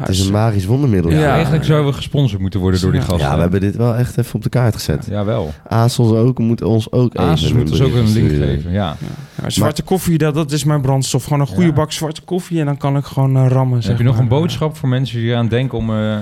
[0.00, 1.10] het is een magisch wondermiddel.
[1.10, 1.61] Ja, Ja.
[1.62, 3.28] Eigenlijk zouden we gesponsord moeten worden door die gasten.
[3.28, 5.06] Ja, we hebben dit wel echt even op de kaart gezet.
[5.10, 5.52] Ja, wel.
[5.68, 8.96] ASOS ook, moet ons ook even moet ons ook een link geven, ja.
[9.42, 11.24] Ja, zwarte koffie, dat, dat is mijn brandstof.
[11.24, 11.72] Gewoon een goede Ja.
[11.72, 13.80] bak zwarte koffie en dan kan ik gewoon eh, rammen.
[13.84, 14.22] Heb je nog maar.
[14.22, 16.16] een boodschap voor mensen die eraan denken om, eh,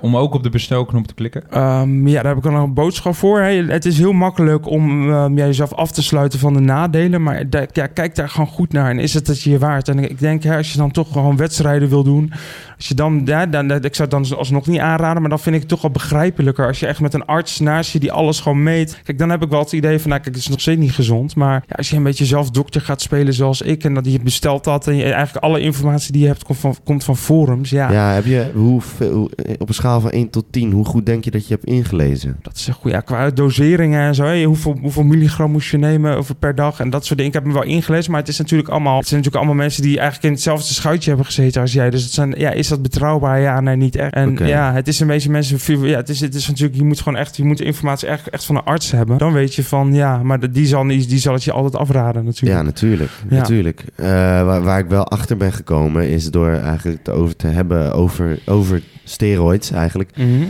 [0.00, 1.42] om ook op de bestelknop te klikken?
[1.50, 3.40] Ehm, ja, daar heb ik nog een boodschap voor.
[3.40, 3.64] Hè.
[3.64, 7.22] Het is heel makkelijk om ja, jezelf af te sluiten van de nadelen.
[7.22, 8.90] Maar ja, kijk daar gewoon goed naar.
[8.90, 9.88] En is het het je waard?
[9.88, 12.32] En ik denk, hè, als je dan toch gewoon wedstrijden wil doen.
[12.78, 15.20] Als je dan, ja, dan, ik zou het dan alsnog niet aanraden.
[15.20, 16.66] Maar dan vind ik het toch wel begrijpelijker.
[16.66, 19.00] Als je echt met een arts naast je die alles gewoon meet.
[19.04, 20.92] Kijk, dan heb ik wel het idee van, nou, kijk, het is nog steeds niet
[20.92, 21.36] gezond.
[21.36, 23.84] Maar ja, als je een beetje zelf dokter gaat spelen zoals ik.
[23.84, 24.86] En dat je bestelt dat.
[24.86, 27.70] En je, eigenlijk alle informatie die je hebt komt van, komt van forums.
[27.70, 31.06] Ja, Ja, heb je hoe, hoe- op een schaal van 1 tot 10, hoe goed
[31.06, 32.36] denk je dat je hebt ingelezen?
[32.42, 32.96] Dat is een goede.
[32.96, 34.44] Ja, qua doseringen en zo.
[34.44, 37.32] Hoeveel, hoeveel milligram moest je nemen over per dag en dat soort dingen.
[37.34, 38.98] Ik heb hem wel ingelezen, maar het is natuurlijk allemaal.
[38.98, 41.90] Het zijn natuurlijk allemaal mensen die eigenlijk in hetzelfde schuitje hebben gezeten als jij.
[41.90, 43.40] Dus het zijn, ja, is dat betrouwbaar?
[43.40, 44.12] Ja, nee, niet echt.
[44.12, 45.86] En ja, het is een beetje mensen.
[45.86, 46.78] Ja, het is, het is natuurlijk.
[46.78, 47.36] Je moet gewoon echt.
[47.36, 49.18] Je moet informatie echt, echt van een arts hebben.
[49.18, 52.20] Dan weet je van ja, maar die zal, niet- die zal het je altijd afraden
[52.22, 52.64] Ja, natuurlijk.
[52.64, 53.10] natuurlijk.
[53.28, 53.36] Ja.
[53.36, 53.84] natuurlijk.
[53.94, 54.06] Eh,
[54.44, 58.38] waar, waar ik wel achter ben gekomen is door eigenlijk het over te hebben over,
[58.46, 60.10] over steroids eigenlijk.
[60.16, 60.42] Mhm.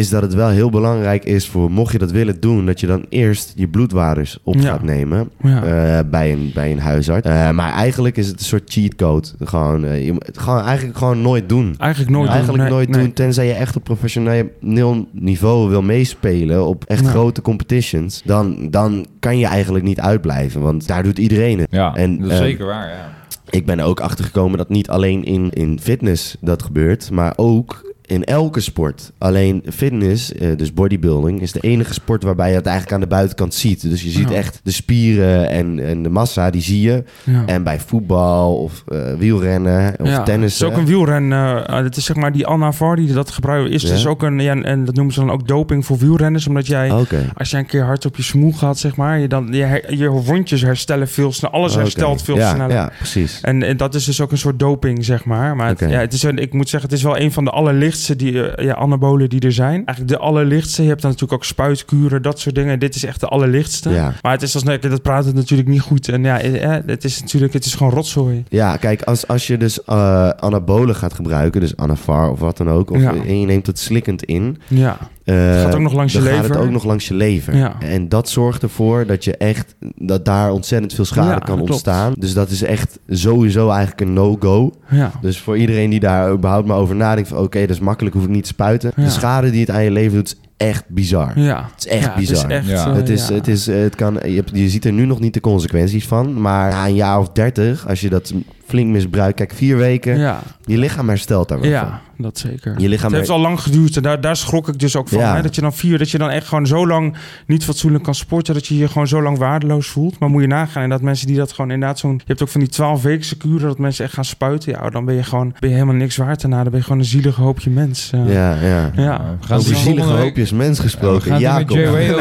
[0.00, 2.86] Is dat het wel heel belangrijk is voor, mocht je dat willen doen, dat je
[2.86, 4.60] dan eerst je bloedwaardes op Ja.
[4.60, 5.30] gaat nemen.
[5.42, 5.62] Ja.
[5.62, 7.28] eh, bij, een, bij een huisarts.
[7.28, 9.28] Eh, maar eigenlijk is het een soort cheatcode.
[9.44, 11.74] Gewoon, eh, je, moet- gewoon, eigenlijk gewoon nooit doen.
[11.78, 12.24] Eigenlijk nooit.
[12.26, 12.34] doen.
[12.34, 13.02] Eigenlijk Nee, nooit nee.
[13.02, 17.10] doen, tenzij je echt op professioneel niveau wil meespelen op echt Ja.
[17.10, 18.22] grote competitions.
[18.24, 21.68] Dan, dan kan je eigenlijk niet uitblijven, want daar doet iedereen het.
[21.70, 23.18] Ja, En, dat is eh, zeker waar, ja.
[23.50, 27.32] Ik ben er ook achter gekomen dat niet alleen in, in fitness dat gebeurt, maar
[27.36, 29.12] ook in elke sport.
[29.18, 33.06] Alleen fitness, eh, dus bodybuilding, is de enige sport waarbij je het eigenlijk aan de
[33.14, 33.82] buitenkant ziet.
[33.90, 34.34] Dus je ziet Ja.
[34.34, 37.04] echt de spieren en, en de massa, die zie je.
[37.24, 37.42] Ja.
[37.46, 40.52] En bij voetbal of eh, wielrennen of ja, tennis.
[40.58, 41.32] Het is ook een wielren.
[41.32, 43.70] eh, het is zeg maar die Anna Vardy die dat gebruikt.
[43.70, 44.40] Is dus ook een.
[44.40, 46.46] Ja, en dat noemen ze dan ook doping voor wielrenners.
[46.46, 46.90] Omdat jij.
[47.36, 49.94] Als jij een keer hard op je smoel gaat, zeg maar, je, dan, je, her-
[49.94, 51.56] je wondjes herstellen veel sneller.
[51.56, 52.70] Alles herstelt veel sneller.
[52.70, 53.40] Ja, precies.
[53.40, 55.56] En, en dat is dus ook een soort doping, zeg maar.
[55.56, 57.50] Maar het, ja, het is een, ik moet zeggen, het is wel een van de
[57.50, 59.86] allerlichtste die, eh, ja, anabolen die er zijn.
[59.86, 60.82] Eigenlijk de allerlichtste.
[60.82, 62.78] Je hebt dan natuurlijk ook spuitkuren, dat soort dingen.
[62.78, 63.90] Dit is echt de allerlichtste.
[63.90, 64.14] Ja.
[64.22, 66.08] Maar het is als net, dat praat het natuurlijk niet goed.
[66.08, 68.44] En ja, eh, eh, het is natuurlijk, het is gewoon rotzooi.
[68.48, 72.90] Ja, kijk, als, als je dus anabolen gaat gebruiken, dus Anafar of wat dan ook,
[72.90, 73.14] of, Ja.
[73.14, 74.98] en je neemt het slikkend in, Ja,
[75.30, 77.56] eh, Het gaat ook nog langs je dan gaat het ook nog langs je lever.
[77.56, 77.76] Ja.
[77.80, 81.70] En dat zorgt ervoor dat je echt, dat daar ontzettend veel schade Ja, kan klopt.
[81.70, 82.12] ontstaan.
[82.18, 84.72] Dus dat is echt sowieso eigenlijk een no-go.
[84.90, 85.10] ja.
[85.20, 88.24] Dus voor iedereen die daar überhaupt maar over nadenkt van oké, dat is makkelijk, hoef
[88.24, 88.92] ik niet te spuiten.
[88.96, 89.04] Ja.
[89.04, 91.38] De schade die het aan je lever doet, is echt bizar.
[91.38, 91.68] Ja.
[91.74, 92.50] Het is echt Ja, bizar.
[92.50, 92.86] Het is echt, Ja.
[92.90, 93.34] eh, Het is, ja.
[93.34, 96.40] het is, het kan, je, hebt- je ziet er nu nog niet de consequenties van.
[96.40, 98.32] Maar na een jaar of dertig, als je dat
[98.70, 101.78] flink misbruikt, kijk, vier weken, Ja, je lichaam herstelt daar wel van.
[101.80, 102.74] ja, dat zeker.
[102.78, 105.18] Je lichaam Het heeft al lang geduurd en daar, daar schrok ik dus ook van.
[105.18, 105.34] Ja.
[105.36, 105.42] Hè?
[105.42, 107.14] Dat je dan vier, dat je dan echt gewoon zo lang
[107.46, 110.18] niet fatsoenlijk kan sporten, dat je je gewoon zo lang waardeloos voelt.
[110.18, 112.48] Maar moet je nagaan en dat mensen die dat gewoon inderdaad zo'n, je hebt ook
[112.48, 114.72] van die 12 weken kuren dat mensen echt gaan spuiten.
[114.72, 116.56] Ja, dan ben je gewoon, ben je helemaal niks waard daarna.
[116.62, 118.10] Dan ben je gewoon een zielig hoopje mens.
[118.12, 118.24] Ja.
[118.26, 118.90] Ja, ja.
[118.96, 119.36] Ja.
[119.40, 121.32] we gaan Over zielige hoopjes mens Ja, gesproken.
[121.32, 121.98] met over.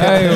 [0.00, 0.30] Hey,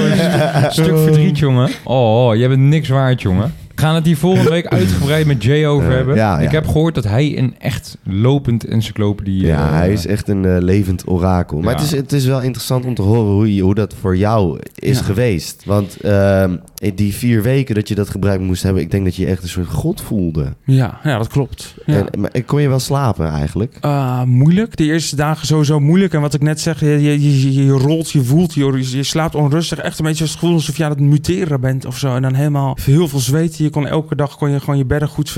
[0.70, 1.70] stuk verdriet, jongen.
[1.85, 3.53] Oh, jij bent niks waard, jongen.
[3.75, 6.15] Gaan het hier volgende week uitgebreid met Jay over Eh, hebben.
[6.15, 6.47] ja, ja.
[6.47, 9.47] Ik heb gehoord dat hij een echt lopend encyclopedie...
[9.47, 11.61] Ja, eh, hij is echt een eh, levend orakel.
[11.61, 11.81] Maar Ja.
[11.81, 14.59] het, is, het is wel interessant om te horen hoe, je- hoe dat voor jou
[14.75, 15.05] is Ja.
[15.05, 15.63] geweest.
[15.65, 19.17] Want ehm, in die vier weken dat je dat gebruikt moest hebben, ik denk dat
[19.17, 20.53] je echt een soort god voelde.
[20.65, 21.75] Ja, ja, dat klopt.
[21.87, 21.95] Ja.
[22.11, 23.77] En, maar kon je wel slapen eigenlijk?
[23.81, 24.77] Ah, moeilijk.
[24.77, 26.15] De eerste dagen sowieso moeilijk.
[26.15, 29.35] En wat ik net zeg, je, je, je, je rolt, je voelt, je, je slaapt
[29.35, 29.79] onrustig.
[29.79, 32.15] Echt een beetje het gevoel alsof je aan het muteren bent of zo.
[32.15, 33.63] En dan helemaal heel veel zweten.
[33.64, 35.37] Je kon elke dag kon je gewoon je bedden goed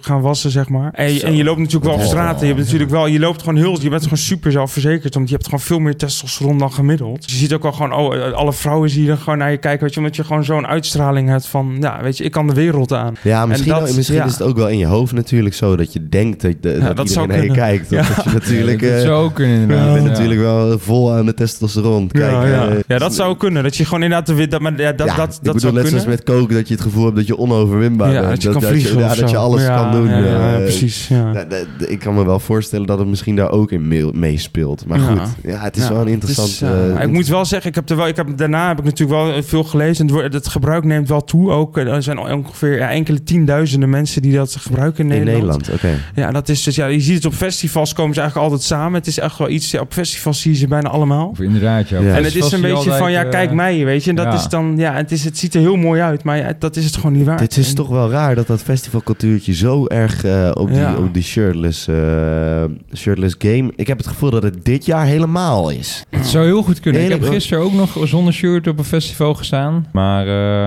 [0.00, 0.90] gaan wassen, zeg maar.
[0.92, 2.40] En, je- en je loopt natuurlijk wel op straat.
[2.40, 5.14] En je, hebt natuurlijk wel, je loopt gewoon heel, je bent gewoon super zelfverzekerd.
[5.14, 7.22] Want je hebt gewoon veel meer testosteron dan gemiddeld.
[7.22, 9.50] Dus je ziet ook al gewoon, oh, eh, alle vrouwen zie je dan gewoon naar
[9.50, 9.80] je kijken.
[9.84, 12.52] Weet je, omdat je gewoon zo'n uitstraling hebt van, ja, weet je, ik kan de
[12.54, 13.14] wereld aan.
[13.22, 14.24] Ja, misschien, dat- misschien ja.
[14.24, 16.96] is het ook wel in je hoofd natuurlijk zo dat je denkt dat, de, dat,
[16.96, 17.90] dat iedereen naar je kijkt.
[17.90, 17.98] Ja.
[17.98, 18.80] Omdat je natuurlijk...
[18.80, 20.00] dat eh, zou ook kunnen je Ja.
[20.00, 22.08] natuurlijk wel vol aan de testosteron.
[22.08, 22.68] Kijk, ja, ja.
[22.68, 23.62] eh, ja, dat zou kunnen.
[23.62, 24.26] Dat je gewoon inderdaad...
[24.26, 26.00] de wit- Dat, maar, ja, dat, ja, dat, ik dat bedoel zou net kunnen.
[26.00, 27.36] zoals met koken, dat je het gevoel hebt dat je
[27.68, 28.30] onoverwinbaar ja, bent.
[28.32, 30.08] dat je kan dat, vliegen ja, of dat je alles Ja, kan doen.
[30.08, 31.08] Ja, ja, eh, precies.
[31.08, 31.32] Ja.
[31.32, 31.46] nou,
[31.88, 34.86] ik kan me wel voorstellen dat het misschien daar ook in mee- meespeelt.
[34.86, 35.04] Maar Ja.
[35.06, 36.48] goed, ja, het is Ja, wel een het interessant...
[36.48, 38.78] is, eh, eh, ik moet wel zeggen, ik heb er wel, ik heb, daarna heb
[38.78, 40.04] ik natuurlijk wel veel gelezen.
[40.06, 41.76] Het, wordt- het gebruik neemt wel toe ook.
[41.78, 45.66] Er zijn ongeveer ja, enkele tienduizenden mensen die dat gebruiken in in Nederland.
[45.68, 46.20] Nederland, oké.
[46.20, 48.92] Ja, dat is dus, ja, je ziet het op festivals komen ze eigenlijk altijd samen.
[48.92, 51.28] Het is echt wel iets, ja, op festivals zie je ze bijna allemaal.
[51.28, 52.00] Of inderdaad, ja.
[52.00, 52.14] Ja.
[52.16, 53.74] En het is een beetje van, ja, kijk mij.
[53.76, 54.10] mij, weet je.
[54.10, 54.34] En dat ja.
[54.34, 56.84] is dan, ja, het, is, het ziet er heel mooi uit, maar ja, dat is
[56.84, 57.38] het gewoon niet waar.
[57.38, 60.96] Dit is En- toch wel raar dat dat festivalcultuurtje zo erg eh, op, die, Ja.
[60.96, 63.72] op die shirtless, eh, shirtless game...
[63.76, 66.04] Ik heb het gevoel dat het dit jaar helemaal is.
[66.10, 67.02] Het zou heel goed kunnen.
[67.02, 69.86] Ik heb gisteren ook nog zonder shirt op een festival gestaan.
[69.92, 70.26] Maar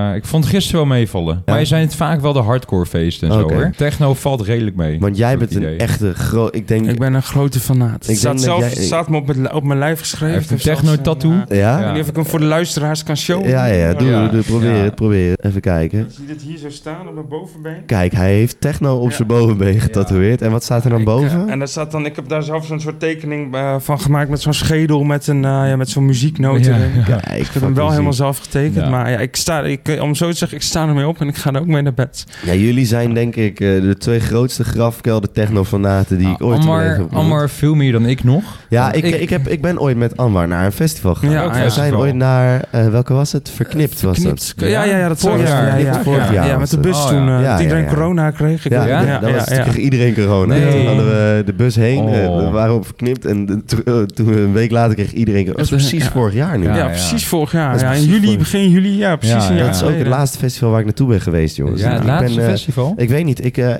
[0.09, 1.41] eh, ik vond gisteren wel meevallen.
[1.45, 3.71] Maar je zijn het vaak wel de hardcore feesten en zo hoor.
[3.77, 4.99] Techno valt redelijk mee.
[4.99, 6.55] Want jij bent ik een echte groot...
[6.55, 6.87] Ik denk...
[6.89, 8.03] Ik ben een grote fanaat.
[8.03, 10.53] Ik Het staat, zelf, jij- staat me op, het, op mijn lijf geschreven.
[10.53, 11.31] Een techno-tattoo.
[11.31, 11.41] ja?
[11.41, 11.91] Ik weet Ja.
[11.91, 13.47] niet of ik hem voor de luisteraars kan showen.
[13.49, 13.93] Ja, ja, ja.
[13.93, 14.27] Doe, Ja.
[14.27, 14.83] doe, probeer Ja.
[14.83, 15.45] het, probeer het.
[15.45, 16.07] Even kijken.
[16.15, 17.85] Zie je dit hier zo staan op mijn bovenbeen?
[17.85, 19.15] Kijk, hij heeft techno op Ja.
[19.15, 20.41] zijn bovenbeen getatoeëerd.
[20.41, 21.45] En wat staat er dan Ik, boven?
[21.47, 24.29] eh, en daar staat dan, ik heb daar zelf zo'n soort tekening eh, van gemaakt
[24.29, 26.91] met zo'n schedel met, een, eh, ja, met zo'n muzieknoot Ja, erin.
[27.07, 27.15] ja.
[27.15, 28.89] Kijk, Ik heb hem wel helemaal zelf getekend, Ja.
[28.89, 31.27] maar ja, ik sta, ik, eh, om zo te zeggen, ik sta ermee op en
[31.27, 32.25] ik ga er ook mee naar bed.
[32.45, 36.83] Ja, jullie zijn denk ik eh, de twee grootste grafkelder technofanaten die ik ooit Ammar,
[36.83, 37.19] heb ontmoet.
[37.19, 38.43] Ammar veel meer dan ik nog.
[38.69, 41.31] Ja, ik, ik, heb, ik ben ooit met Anwar naar een festival gegaan.
[41.33, 41.69] Ja, we ja.
[41.69, 43.49] zijn ooit naar, eh, welke was het?
[43.49, 44.53] Verknipt was dat.
[44.57, 46.47] Ja, ja, ja, dat zou Vorig ja, jaar.
[46.47, 47.89] ja, met de bus Oh, toen, dat ja, iedereen ja.
[47.89, 48.65] corona kreeg.
[48.65, 50.53] Ik Ja, weet- ja, ja, dat ja, was, kreeg iedereen corona.
[50.55, 50.71] Nee.
[50.71, 52.37] Toen hadden we de bus heen, eh, Oh.
[52.37, 53.25] we waren op verknipt.
[53.25, 55.63] En eh, toen we een week later kreeg iedereen corona.
[55.63, 56.11] Dat is precies Ja.
[56.11, 56.65] vorig jaar nu.
[56.65, 56.85] Ja, Ja, ja.
[56.87, 57.79] precies vorig jaar.
[57.79, 59.57] Ja, in juli, begin juli, ja, precies Ja, een ja.
[59.63, 61.81] jaar Dat is ook het laatste festival waar ik naartoe ben geweest, jongens.
[61.81, 62.93] Ja, het ik laatste ben, eh, festival.
[62.97, 63.45] Ik weet niet.
[63.45, 63.73] Ik, eh,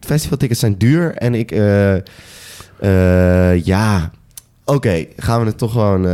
[0.00, 1.14] festivaltickets zijn duur.
[1.14, 1.50] En ik...
[1.50, 1.94] eh,
[2.80, 4.10] eh, ja...
[4.68, 6.12] Oké, gaan we het toch gewoon, eh,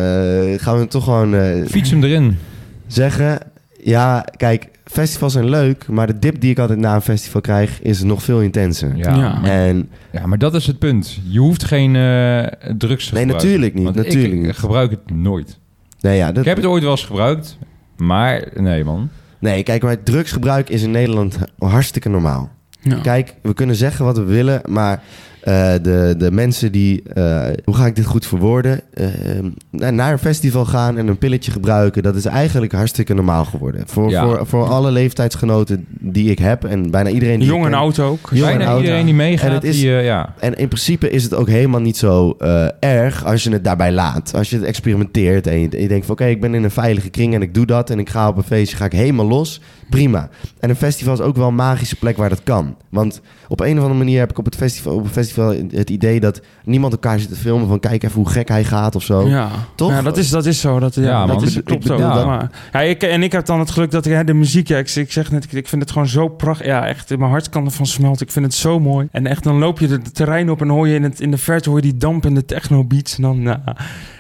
[0.60, 2.38] gaan we het toch gewoon eh, Fiets hem erin.
[2.86, 3.38] zeggen.
[3.82, 7.82] Ja, kijk, festivals zijn leuk, maar de dip die ik altijd na een festival krijg
[7.82, 8.96] is nog veel intenser.
[8.96, 11.18] Ja, En ja, maar dat is het punt.
[11.28, 13.32] Je hoeft geen eh, drugs te nee, gebruiken.
[13.34, 13.84] natuurlijk niet.
[13.84, 14.56] Want Natuurlijk ik niet.
[14.56, 15.58] gebruik het nooit.
[16.00, 17.58] Nee, ja, dat, Ik heb het ooit wel eens gebruikt.
[17.96, 19.08] Maar nee, man.
[19.38, 22.50] nee, kijk, maar drugsgebruik is in Nederland hartstikke normaal.
[22.80, 22.96] Ja.
[23.00, 25.02] Kijk, we kunnen zeggen wat we willen, maar
[25.42, 30.18] eh, de, de mensen die, eh, hoe ga ik dit goed verwoorden, Eh, naar- een
[30.18, 33.82] festival gaan en een pilletje gebruiken, dat is eigenlijk hartstikke normaal geworden.
[33.86, 34.24] Voor, Ja.
[34.24, 38.28] voor, voor alle leeftijdsgenoten die ik heb en bijna iedereen die Jong en oud ook.
[38.32, 38.80] Jong en Bijna oud.
[38.80, 40.34] iedereen die meegaat, En het is- die, eh, ja.
[40.38, 43.92] En in principe is het ook helemaal niet zo eh, erg als je het daarbij
[43.92, 44.34] laat.
[44.34, 47.08] Als je het experimenteert en je, je denkt van oké, ik ben in een veilige
[47.10, 49.60] kring en ik doe dat en ik ga op een feestje, ga ik helemaal los.
[49.92, 50.28] Prima.
[50.60, 52.76] En een festival is ook wel een magische plek waar dat kan.
[52.88, 55.90] Want op een of andere manier heb ik op het festival, op een festival het
[55.90, 59.02] idee dat niemand elkaar zit te filmen van kijk even hoe gek hij gaat of
[59.02, 59.28] zo.
[59.28, 59.90] Ja, Toch?
[59.90, 60.78] Ja, dat is, dat is zo.
[60.78, 61.44] Dat, ja, Ja, dat man.
[61.44, 62.14] is, Ik klopt bedoel ook.
[62.14, 62.26] dat.
[62.26, 64.78] Maar, ja, ik, en ik heb dan het geluk dat ik, hè, de muziek, ja,
[64.78, 66.66] ik, ik zeg net, ik, ik vind het gewoon zo prachtig.
[66.66, 68.26] Ja, echt, in mijn hart kan ervan smelten.
[68.26, 69.08] Ik vind het zo mooi.
[69.12, 71.30] En echt, dan loop je de, de terrein op en hoor je in, het, in
[71.30, 73.16] de verte hoor je die dampende techno beats.
[73.16, 73.58] En dan, nou,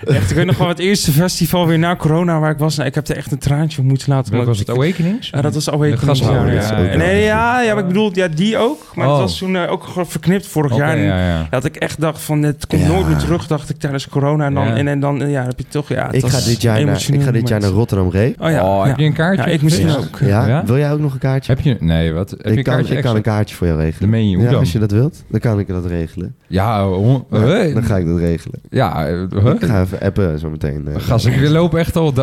[0.06, 2.76] echt, ik weet nog wel het eerste festival weer na corona waar ik was.
[2.76, 4.32] Nou, ik heb er echt een traantje moeten laten.
[4.34, 5.28] Want was het Awakenings?
[5.30, 6.00] Ja, dat was Awakening.
[6.00, 6.96] De gashouder, ja, ja.
[6.96, 8.78] Nee, ja, ja, maar ik bedoel, ja, die ook.
[8.94, 9.12] Maar Oh.
[9.12, 10.96] het was toen eh, ook gewoon verknipt vorig jaar.
[10.96, 11.46] En ja, ja.
[11.50, 12.88] Dat ik echt dacht van, het komt Ja.
[12.88, 14.44] nooit meer terug, dacht ik tijdens corona.
[14.46, 14.76] En dan, Ja.
[14.76, 17.22] en, en dan ja, heb je toch, ja, het Ik ga dit jaar, naar, ik
[17.22, 17.70] ga dit jaar naar.
[17.70, 18.34] Rotterdam Reef.
[18.38, 18.88] Oh ja, Oh, ja.
[18.88, 19.44] heb je een kaartje?
[19.46, 19.94] Ja, ik misschien Ja.
[19.96, 20.18] ook.
[20.20, 20.46] Ja?
[20.46, 20.64] Ja?
[20.64, 21.52] Wil jij ook nog een kaartje?
[21.52, 21.76] Heb je...
[21.80, 22.30] Nee, wat?
[22.30, 24.08] Heb je ik, een kan, kaartje ik kan een kaartje voor jou regelen.
[24.10, 24.60] Meen je, hoe ja, dan?
[24.60, 26.34] als je dat wilt, dan kan ik dat regelen.
[26.46, 28.60] Ja, dan ga ik dat regelen.
[28.70, 29.06] Ja?
[29.06, 30.88] Ik ga even appen zo meteen.
[30.88, 30.94] eh.
[31.02, 32.14] Gast, ik loop echt al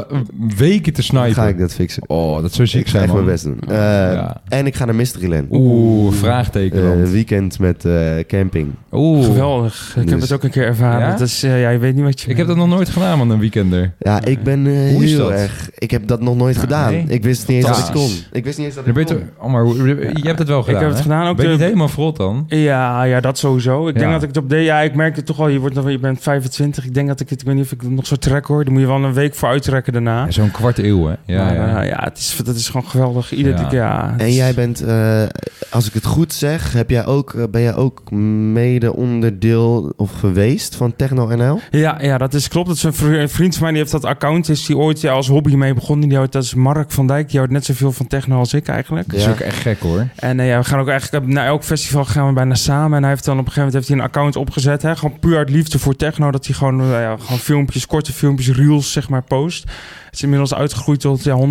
[0.57, 1.33] weken te snipen.
[1.33, 2.03] ga ik dat fixen.
[2.07, 3.28] Oh, dat zou ziek zijn, man.
[3.29, 3.59] Best doen.
[3.67, 3.75] Eh,
[4.13, 4.41] Ja.
[4.47, 5.47] En ik ga naar Mysteryland.
[5.51, 7.01] Oeh, vraagteken.
[7.03, 7.93] Eh, weekend met eh,
[8.27, 8.67] camping.
[8.91, 9.25] Oeh.
[9.25, 9.89] Geweldig.
[9.89, 10.99] Ik heb Dus- het ook een keer ervaren.
[11.07, 11.11] Ja?
[11.11, 12.29] Dat is, eh, ja, je weet niet wat je...
[12.29, 13.93] Ik heb dat nog nooit gedaan, man, een weekender.
[13.99, 14.59] Ja, ik ben
[14.93, 15.31] Hoe is heel dat?
[15.31, 15.69] erg...
[15.77, 16.91] Ik heb dat nog nooit gedaan.
[16.91, 17.05] nee?
[17.07, 18.09] Ik wist niet eens dat ik kon.
[18.31, 19.45] Ik wist niet eens dat Dan ik ben je, kon.
[19.45, 21.35] oh, maar je hebt het wel gedaan, Ik heb het gedaan ook.
[21.35, 22.45] Ben je de- niet helemaal verrot dan?
[22.47, 23.87] Ja, ja, dat sowieso.
[23.87, 23.99] Ik Ja.
[23.99, 24.55] denk dat ik het op de...
[24.57, 25.47] Ja, ik merk het toch al.
[25.47, 26.85] Je, wordt, nog- je bent 25.
[26.85, 27.39] Ik denk dat ik het...
[27.41, 28.63] Ik weet niet of ik het nog zo trek hoor.
[28.63, 30.23] Dan moet je wel een week voor uittrekken daarna.
[30.25, 31.13] Ja, Zo'n kwart eeuw, hè?
[31.25, 31.81] Ja, maar, ja.
[31.81, 33.08] ja het, is, dat is gewoon geweldig.
[33.31, 34.13] Ieder, Ja.
[34.17, 35.23] En is- jij bent, eh,
[35.69, 40.11] als ik het goed zeg, heb jij ook, eh, ben jij ook mede onderdeel of
[40.19, 41.59] geweest van Techno NL?
[41.71, 42.67] Ja, ja, dat is klopt.
[42.67, 44.49] Dat is een, vri- een vriend van mij die heeft dat account.
[44.49, 46.07] Is die ooit ja, als hobby mee begonnen.
[46.07, 47.27] Die houdt, dat is Mark van Dijk.
[47.29, 49.09] Die houdt net zoveel van techno als ik eigenlijk.
[49.11, 50.07] Dat is ook echt gek, hoor.
[50.15, 52.95] En eh, ja, we gaan ook eigenlijk naar elk festival gaan we bijna samen.
[52.97, 54.81] En hij heeft dan op een gegeven moment heeft hij een account opgezet.
[54.81, 56.31] Hè, gewoon puur uit liefde voor techno.
[56.31, 59.63] Dat hij gewoon, ja, gewoon filmpjes, korte filmpjes, reels zeg maar post.
[60.09, 61.45] Het is inmiddels uitgegroeid tot ja, 115.000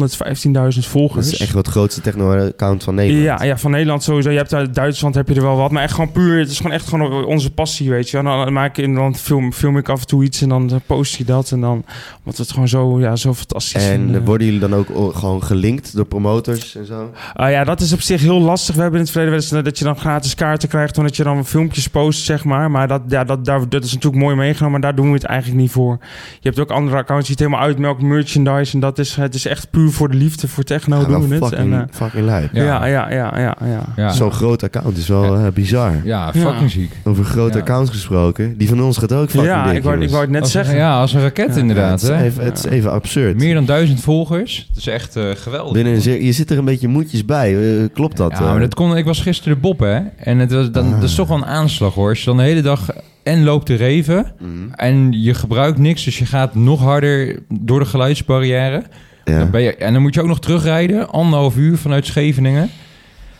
[0.78, 1.24] volgers.
[1.24, 3.40] Dat is echt wel het grootste techno-account van Nederland.
[3.40, 4.30] Ja, ja, van Nederland sowieso.
[4.30, 5.70] Je hebt uit Duitsland heb je er wel wat.
[5.70, 8.18] Maar echt gewoon puur, het is gewoon echt gewoon onze passie, weet je.
[8.18, 10.70] En dan maak ik in dan film, film ik af en toe iets en dan
[10.70, 11.50] eh, post je dat.
[11.50, 11.84] En dan,
[12.22, 14.24] we het gewoon zo, ja, zo fantastisch En vinden.
[14.24, 17.10] worden jullie dan ook gewoon gelinkt door promotors en zo?
[17.34, 18.74] Ah ja, dat is op zich heel lastig.
[18.74, 20.98] We hebben in het verleden wel eens eh, dat je dan gratis kaarten krijgt...
[20.98, 22.70] omdat je dan filmpjes post, zeg maar.
[22.70, 25.24] Maar dat, ja, dat, daar, dat is natuurlijk mooi meegenomen, maar daar doen we het
[25.24, 25.98] eigenlijk niet voor.
[26.40, 28.46] Je hebt ook andere accounts die het helemaal uitmelken, merchandise...
[28.56, 31.34] en dat is, het is echt puur voor de liefde, voor techno Ja, doen we
[31.34, 31.44] het.
[31.46, 32.50] fucking, En, eh, fucking lijp.
[32.52, 32.62] Ja.
[32.64, 33.82] ja, ja, ja, ja, ja.
[33.96, 35.92] Ja, Zo'n groot account is wel eh, bizar.
[36.04, 36.92] ja fucking ziek.
[37.04, 37.62] Over grote Ja.
[37.62, 38.56] accounts gesproken.
[38.58, 40.50] Die van ons gaat ook fucking Ja, dik, ik wou, ik wou het net Als,
[40.50, 40.76] zeggen.
[40.76, 41.60] ja, als een raket Ja.
[41.60, 42.00] inderdaad.
[42.00, 42.22] het, is hè?
[42.22, 43.36] even, het is even absurd.
[43.36, 44.66] Meer dan duizend volgers.
[44.68, 45.72] Dat is echt eh, geweldig.
[45.72, 47.56] Binnen een zeer- je zit er een beetje moedjes bij.
[47.94, 48.32] Klopt dat?
[48.32, 49.98] Ja, maar dat kon, ik was gisteren de Bob, hè.
[50.16, 50.92] En het was, dan, Ah.
[51.00, 52.08] dat is toch wel een aanslag, hoor.
[52.08, 52.88] Als je dan de hele dag
[53.28, 54.32] en loopt te reven...
[54.38, 54.72] Mhm.
[54.74, 58.82] en je gebruikt niks, dus je gaat nog harder door de geluidsbarrière...
[59.24, 59.38] Ja.
[59.38, 62.70] Dan ben je, en dan moet je ook nog terugrijden, anderhalf uur vanuit Scheveningen.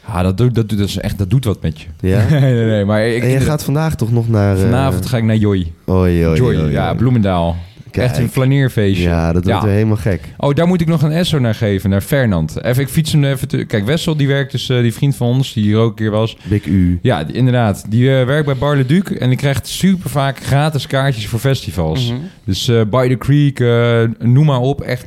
[0.07, 1.87] Ja, dat doet, dat doet, dat is echt, dat doet wat met je.
[2.01, 2.25] Ja?
[2.31, 4.57] nee, nee, nee, maar ik, En je gaat vandaag toch nog naar...
[4.57, 5.73] eh, vanavond ga ik naar Joy.
[5.89, 6.95] Oei, oei, Joy, oei, ja.
[6.95, 7.57] Bloemendaal.
[7.91, 8.07] Kijk.
[8.09, 9.03] Echt een flaneerfeestje.
[9.09, 9.69] Ja, dat wordt Ja.
[9.69, 10.21] helemaal gek.
[10.37, 12.65] Oh, daar moet ik nog een Esso naar geven, naar Fernand.
[12.65, 13.49] Even, ik fiets hem even...
[13.49, 15.95] te- Kijk, Wessel, die werkt dus, eh, die vriend van ons, die hier ook een
[15.97, 16.37] keer was.
[16.49, 16.99] Big U.
[17.03, 17.85] Ja, die- inderdaad.
[17.89, 21.39] Die eh, werkt bij Bar Le Duc en die krijgt super vaak gratis kaartjes voor
[21.39, 22.07] festivals.
[22.11, 22.19] Mhm.
[22.45, 24.81] Dus eh By the Creek, eh, noem maar op.
[24.81, 25.07] Echt.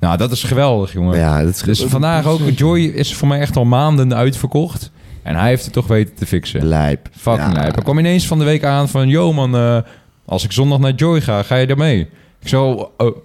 [0.00, 1.18] Nou, dat is geweldig, jongen.
[1.18, 4.90] Ja, dat is Dus vandaag ook, Joy is voor mij echt al maanden uitverkocht.
[5.22, 6.64] En hij heeft het toch weten te fixen.
[6.66, 7.08] Lijp.
[7.16, 7.52] Fucking Ja.
[7.60, 7.74] lijp.
[7.74, 9.08] Hij kwam ineens van de week aan van...
[9.08, 9.76] Yo man, eh,
[10.24, 12.00] als ik zondag naar Joy ga, ga je daar mee?
[12.40, 12.90] Ik zo...
[12.96, 13.16] oh,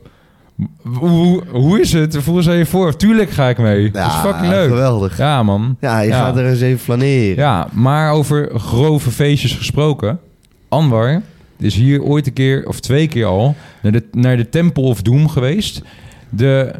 [0.84, 2.18] hoe, hoe, hoe is het?
[2.18, 2.96] Voel ze je voor?
[2.96, 3.92] Tuurlijk ga ik mee.
[3.92, 4.68] dat is fucking leuk.
[4.68, 5.18] Geweldig.
[5.18, 5.78] Ja man.
[5.80, 6.20] Ja, je Ja.
[6.26, 7.36] gaat er eens even flaneren.
[7.36, 10.20] Ja, maar over grove feestjes gesproken.
[10.70, 11.22] Anwar
[11.60, 15.02] is hier ooit een keer, of twee keer al, naar de, naar de Temple of
[15.02, 15.82] Doom geweest.
[16.30, 16.72] De,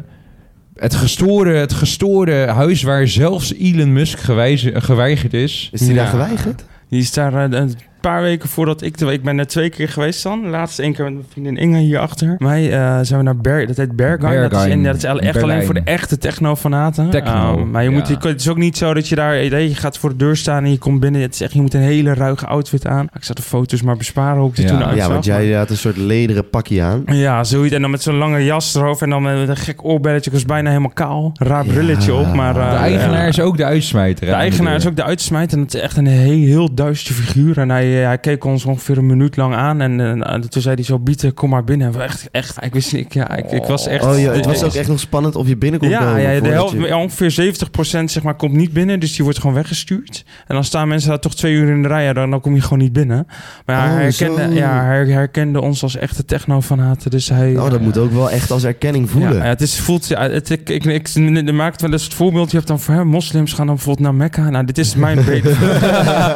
[0.76, 5.68] het, gestoorde, het gestoorde huis waar zelfs Elon Musk gewijze- geweigerd is.
[5.72, 6.10] Is die daar Ja.
[6.10, 6.64] geweigerd?
[6.88, 7.74] Die is daar eh, een
[8.08, 9.00] paar weken voordat ik...
[9.00, 10.42] Ik ben er twee keer geweest dan.
[10.42, 12.34] De laatste één keer met mijn vriendin Inge hierachter.
[12.38, 13.66] Mij eh, zijn we naar Ber...
[13.66, 14.34] Dat heet Berghain.
[14.34, 17.10] Dat is, Berghain, en dat is echt in alleen voor de echte techno-fanaten.
[17.10, 18.16] Techno, Ehm, maar je moet, ja.
[18.22, 19.36] je- het is ook niet zo dat je daar...
[19.44, 21.20] Je gaat voor de deur staan en je komt binnen.
[21.20, 23.06] Het is echt, je moet een hele ruige outfit aan.
[23.14, 24.68] Ik zat de foto's maar besparen hoe ik er Ja.
[24.68, 25.06] toen uitzag.
[25.06, 27.02] Ja, want jij had een soort lederen pakje aan.
[27.06, 27.74] Ja, zoiets.
[27.74, 29.02] En dan met zo'n lange jas erover.
[29.02, 30.30] En dan met een gek oorbelletje.
[30.30, 31.32] Ik was bijna helemaal kaal.
[31.34, 31.72] Raar Ja.
[31.72, 32.34] brilletje op.
[32.34, 33.26] Maar, De eh, eigenaar ja.
[33.26, 34.26] is ook de uitsmijter.
[34.26, 37.58] De eigenaar is ook de uitsmijt en het is echt een heel, heel duister figuur.
[37.58, 40.84] En hij, hij keek ons ongeveer een minuut lang aan en, eh, toen zei hij
[40.84, 41.86] zo, Bieten, kom maar binnen.
[41.86, 44.04] En we echt, echt, ik wist niet, ja, ik, ik was echt...
[44.04, 46.48] Oh ja, het was ook echt nog spannend of je binnen kon Ja, ja de
[46.48, 50.24] helft, je- ongeveer 70% zeg maar, komt niet binnen, dus die wordt gewoon weggestuurd.
[50.46, 52.54] En dan staan mensen daar toch twee uur in de rij, ja, dan, dan kom
[52.54, 53.26] je gewoon niet binnen.
[53.66, 54.50] Maar ja, Oh, hij, herkende, zo.
[54.54, 57.56] ja, hij herkende ons als echte techno-fanaten, dus hij...
[57.56, 59.34] Oh, dat moet ook wel echt als erkenning voelen.
[59.36, 62.50] Ja, het is, voelt, ja, het, ik, ik, ik, ik maak wel eens het voorbeeld.
[62.50, 64.50] Je hebt dan voor hè, moslims gaan dan bijvoorbeeld naar Mekka.
[64.50, 65.56] Nou, dit is mijn beter.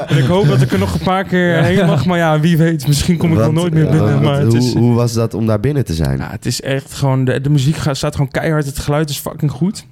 [0.06, 2.06] en ik hoop dat ik er nog een paar keer heen mag.
[2.06, 4.22] Maar ja, wie weet, misschien kom ik wel nooit meer eh, binnen.
[4.22, 6.18] Maar het hoe, is, hoe was dat om daar binnen te zijn?
[6.18, 7.24] ja, het is echt gewoon...
[7.24, 8.66] De, de muziek gaat, staat gewoon keihard.
[8.66, 9.86] Het geluid is fucking goed.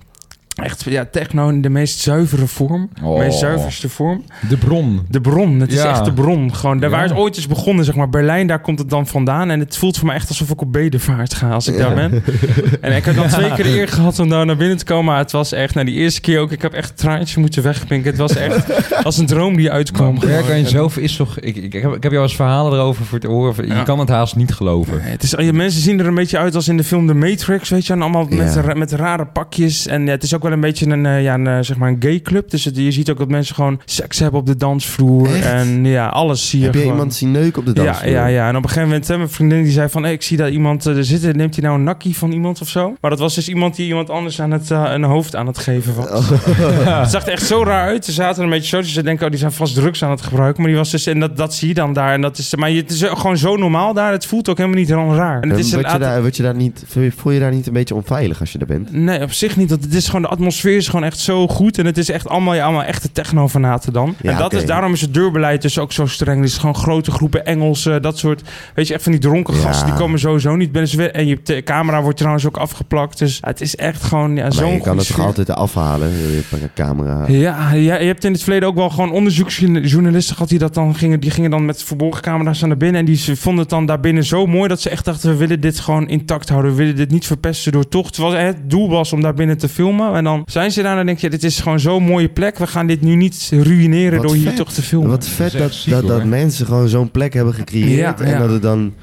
[0.63, 2.89] Echt, ja, techno in de meest zuivere vorm.
[2.95, 3.19] De Oh.
[3.19, 4.25] meest zuiverste vorm.
[4.49, 5.01] De bron.
[5.09, 5.89] De bron, het is Ja.
[5.91, 6.55] echt de bron.
[6.55, 6.97] Gewoon, daar Ja.
[6.97, 8.09] waar het ooit is begonnen, zeg maar.
[8.09, 9.51] Berlijn, daar komt het dan vandaan.
[9.51, 11.81] En het voelt voor mij echt alsof ik op bedevaart ga als ik Ja.
[11.87, 12.23] daar ben.
[12.81, 15.05] En ik heb dan twee keer de eer gehad om daar naar binnen te komen.
[15.05, 18.11] Maar het was echt, nou die eerste keer ook, ik heb echt traantje moeten wegpinken.
[18.11, 18.67] Het was echt
[19.05, 20.15] als een droom die uitkwam.
[20.15, 20.67] Maar Gewoon.
[20.67, 21.39] zelf is toch...
[21.39, 23.67] Ik, ik, heb, ik heb jou eens verhalen erover voor te horen.
[23.67, 24.99] Je kan het haast niet geloven.
[25.03, 27.15] Nee, Het is, je mensen zien er een beetje uit als in de film The
[27.15, 27.93] Matrix, weet je.
[27.93, 29.87] En allemaal met, met rare pakjes.
[29.87, 31.89] En ja, het is ook wel een beetje een, eh, ja, een, eh, zeg maar
[31.89, 32.51] een gay club.
[32.51, 35.35] Dus het- je ziet ook dat mensen gewoon seks hebben op de dansvloer.
[35.35, 35.45] Echt?
[35.45, 36.95] En ja, alles zie je Heb je gewoon.
[36.97, 38.11] iemand zien neuken op de Ja, dansvloer?
[38.13, 38.49] ja, ja.
[38.49, 40.03] En op een gegeven moment, hè, mijn vriendin die zei van...
[40.03, 41.37] Hey, ik zie daar iemand eh, er zitten.
[41.37, 42.97] Neemt hij nou een nakkie van iemand of zo?
[43.01, 45.95] Maar dat was dus iemand die iemand anders aan het, een hoofd aan het geven
[45.95, 46.09] was.
[46.09, 46.31] Oh.
[47.01, 48.05] Het zag er echt zo raar uit.
[48.05, 48.81] Ze zaten een beetje zo.
[48.81, 50.63] Dus ze denken, oh, die zijn vast drugs aan het gebruiken.
[50.63, 51.07] Maar die was dus...
[51.07, 52.13] En dat, dat zie je dan daar.
[52.13, 54.13] En dat is, maar het is gewoon zo normaal daar.
[54.13, 55.41] Het voelt ook helemaal niet heel raar.
[55.43, 56.85] En het is word, je daar, word je daar niet,
[57.17, 58.93] voel je daar niet een beetje onveilig als je daar bent?
[58.93, 59.69] Nee, op zich niet.
[59.69, 61.79] Dat, het is gewoon, de atmosfeer is gewoon echt zo goed.
[61.79, 64.15] En het is echt allemaal, ja, allemaal echte techno-fanaten dan.
[64.23, 66.39] Ja, en dat is, daarom is het deurbeleid dus ook zo streng.
[66.39, 68.43] Er is gewoon grote groepen Engelsen, dat soort...
[68.75, 69.61] Weet je, echt van die dronken Ja.
[69.61, 70.97] gasten, die komen sowieso niet binnen.
[70.97, 73.19] We- En je camera wordt trouwens ook afgeplakt.
[73.19, 76.09] Dus het is echt gewoon ja, zo'n je kan het toch altijd afhalen?
[76.11, 76.43] Je
[76.75, 77.25] camera.
[77.29, 80.95] Ja, ja, je hebt in het verleden ook wel gewoon onderzoeksjournalisten gehad die dat dan
[80.95, 81.21] gingen.
[81.21, 83.01] Die gingen dan met verborgen camera's naar binnen.
[83.01, 85.61] En die ze vonden het dan daarbinnen zo mooi dat ze echt dachten: we willen
[85.61, 86.71] dit gewoon intact houden.
[86.71, 88.15] We willen dit niet verpesten door tocht.
[88.15, 90.15] Terwijl het doel was om daar binnen te filmen.
[90.15, 92.59] En dan zijn ze daar en dan denk je: dit is gewoon zo'n mooie plek.
[92.59, 95.11] We gaan dit nu niet ruïneren Wat door hier toch te filmen.
[95.11, 98.19] Wat vet Dat dat, dat, mensen gewoon zo'n plek hebben gecreëerd.
[98.19, 98.39] Ja, en ja.
[98.39, 98.95] dat het dan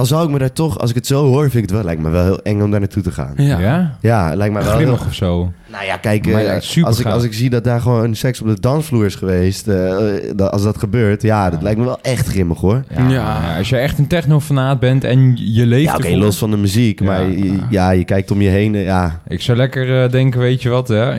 [0.00, 1.82] al zou ik me daar toch, als ik het zo hoor, vind ik het wel,
[1.84, 3.32] lijkt me wel heel eng om daar naartoe te gaan.
[3.36, 3.96] Ja.
[4.00, 4.34] Ja?
[4.34, 4.76] Lijkt me wel heel...
[4.80, 5.52] Grimmig of zo.
[5.70, 8.40] Nou ja, kijk, eh, ja, super als, ik, als ik zie dat daar gewoon seks
[8.40, 9.96] op de dansvloer is geweest, eh,
[10.36, 12.84] dat- als dat gebeurt, ja, dat lijkt me wel echt grimmig hoor.
[12.96, 13.56] Ja, Ja.
[13.58, 16.18] Als je echt een technofanaat bent en je leeft Ja, oké, ervoor.
[16.18, 17.06] los van de muziek, Ja.
[17.06, 19.20] maar je, ja, je kijkt om je heen, eh, ja.
[19.28, 21.12] Ik zou lekker eh, denken, weet je wat, hè?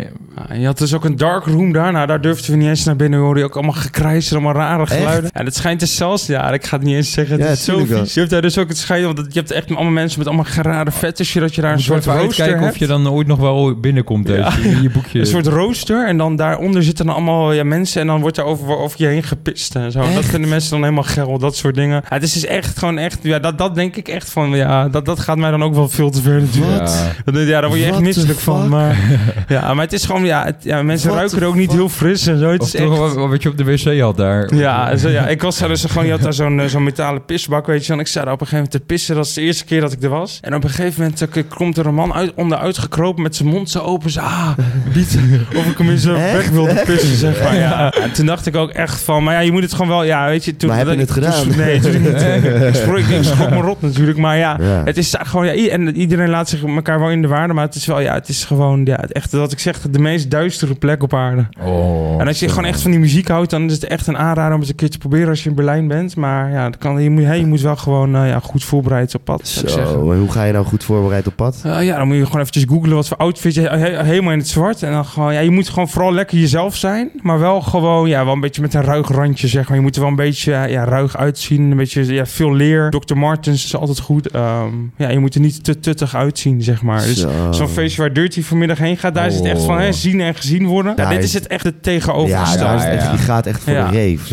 [0.54, 1.91] Je had dus ook een dark room daar.
[1.91, 3.20] Nou, daar durfden we niet eens naar binnen.
[3.20, 5.32] Hoorde je ook allemaal gekrijs en allemaal rare geluiden.
[5.32, 6.26] En het schijnt dus zelfs...
[6.26, 7.36] Ja, ik ga het niet eens zeggen.
[7.36, 8.13] Het Ja, is zo vies.
[8.13, 9.05] Je hebt daar dus ook het schijnt...
[9.05, 11.39] Want je hebt echt allemaal mensen met allemaal rare fetisje.
[11.39, 12.71] Dat je daar een Een soort rooster uitkijken hebt.
[12.73, 14.36] of je dan ooit nog wel binnenkomt Ja.
[14.41, 15.19] als je in je boekje.
[15.19, 16.07] Een soort rooster.
[16.07, 18.01] En dan daaronder zitten dan allemaal ja, mensen.
[18.01, 19.99] En dan wordt er over, over je heen gepist en zo.
[20.13, 21.38] Dat vinden mensen dan helemaal geil.
[21.38, 21.95] Dat soort dingen.
[21.95, 23.19] Ja, het is dus echt gewoon echt...
[23.21, 24.49] Ja, dat, dat denk ik echt van...
[24.55, 26.88] Ja, dat, dat gaat mij dan ook wel veel te ver natuurlijk.
[26.88, 27.39] Ja.
[27.51, 28.69] Ja, daar word je echt What misselijk van.
[28.69, 28.97] Maar,
[29.47, 30.25] ja, maar het is gewoon...
[30.25, 32.49] Ja, het- ja mensen What ruiken er ook niet heel fris en zo.
[32.51, 32.86] Het Of is echt...
[32.88, 34.55] toch wat, wat je op de wc had daar.
[34.55, 37.25] Ja, zo, ja, ik was daar dus gewoon, je had daar zo'n eh, zo'n metalen
[37.25, 37.93] pisbak, weet je.
[37.93, 39.15] En ik daar op een gegeven moment te pissen.
[39.15, 40.39] Dat is de eerste keer dat ik er was.
[40.41, 43.50] En op een gegeven moment eh, komt er een man uit, onderuit gekropen met zijn
[43.50, 44.10] mond zo open.
[44.10, 44.50] Zo, ah,
[44.93, 45.17] biedt
[45.56, 46.38] of ik hem in zijn Echt?
[46.38, 47.56] bek wilde pissen, zeg maar.
[47.56, 47.91] Ja.
[47.91, 50.26] En toen dacht ik ook echt van, maar ja, je moet het gewoon wel, ja,
[50.28, 50.56] weet je.
[50.56, 51.43] Toen, Maar heb je het gedaan?
[51.43, 52.21] toen- nee, natuurlijk niet.
[52.76, 54.58] ik schrok, ik schrok me rot natuurlijk, maar ja.
[54.60, 54.82] Ja.
[54.86, 57.76] Het is gewoon, ja, en iedereen laat zich elkaar wel in de waarde, maar het
[57.76, 61.04] is wel, ja, het is gewoon, ja, echt, wat ik zeg, de meest duistere plek
[61.04, 61.45] op aarde.
[61.62, 64.17] Oh, En als je gewoon echt van die muziek houdt, dan is het echt een
[64.17, 66.15] aanrader om het een keer te proberen als je in Berlijn bent.
[66.15, 69.15] Maar ja, dat kan, je, moet, hè, je moet wel gewoon eh, ja, goed voorbereid
[69.15, 69.91] op pad, zou ik zeggen.
[69.93, 71.62] Zo, en hoe ga je nou goed voorbereid op pad?
[71.63, 74.38] Eh, ja, dan moet je gewoon eventjes googlen wat voor outfit je he- helemaal in
[74.38, 74.84] het zwart.
[74.84, 77.10] En dan gewoon, ja, je moet gewoon vooral lekker jezelf zijn.
[77.21, 79.77] Maar wel gewoon, ja, wel een beetje met een ruig randje, zeg maar.
[79.77, 81.71] Je moet er wel een beetje eh, ja, ruig uitzien.
[81.71, 82.89] Een beetje, ja, veel leer.
[82.89, 83.15] Dr.
[83.15, 84.30] Martens is altijd goed.
[84.32, 87.01] Ehm, ja, je moet er niet te tuttig uitzien, zeg maar.
[87.01, 87.30] Dus Zo.
[87.51, 89.93] zo'n feestje waar Dirty vanmiddag heen gaat, daar is het echt van, hè, Oh.
[89.93, 90.93] zien en gezien worden.
[90.95, 92.84] Ja, dit is- het echt het tegenovergestelde.
[92.84, 93.10] ja.
[93.12, 93.88] die gaat echt voor Ja.
[93.88, 94.32] de reef.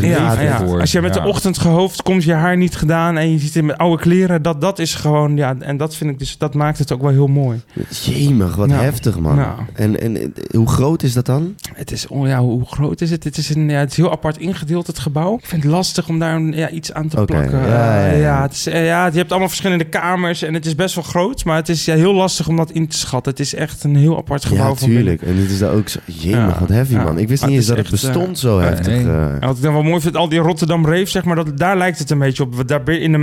[0.81, 1.21] Als je met Ja.
[1.21, 4.61] de ochtendgehoofd komt, je haar niet gedaan en je zit in met oude kleren, dat,
[4.61, 7.27] dat is gewoon, ja, en dat vind ik dus, dat maakt het ook wel heel
[7.27, 7.61] mooi.
[8.03, 9.37] Jemig, wat Nou, heftig man.
[9.37, 9.59] nou.
[9.75, 11.55] En, en eh, hoe groot is dat dan?
[11.75, 13.25] Het is, oh ja, hoe groot is het?
[13.25, 15.35] Het is, een, ja, het is heel apart ingedeeld, het gebouw.
[15.37, 17.61] Ik vind het lastig om daar een, ja, iets aan te plakken.
[17.61, 18.43] ja, ja, Eh, ja.
[18.43, 21.45] het is, eh, ja, je hebt allemaal verschillende kamers en het is best wel groot,
[21.45, 23.33] maar het is ja, heel lastig om dat in te schatten.
[23.33, 24.91] Het is echt een heel apart gebouw Ja, van.
[24.91, 25.99] En dit is daar ook zo...
[26.05, 27.19] Jemig, wat heavy man.
[27.19, 28.87] Ik wist niet het eens dat het echt, bestond zo eh, heftig.
[28.87, 29.07] nee.
[29.07, 29.33] eh.
[29.33, 31.77] En wat ik dan wel mooi vind, al die Rotterdam Reef, zeg maar, dat, daar
[31.77, 32.69] lijkt het een beetje op.
[32.69, 33.19] Daar in de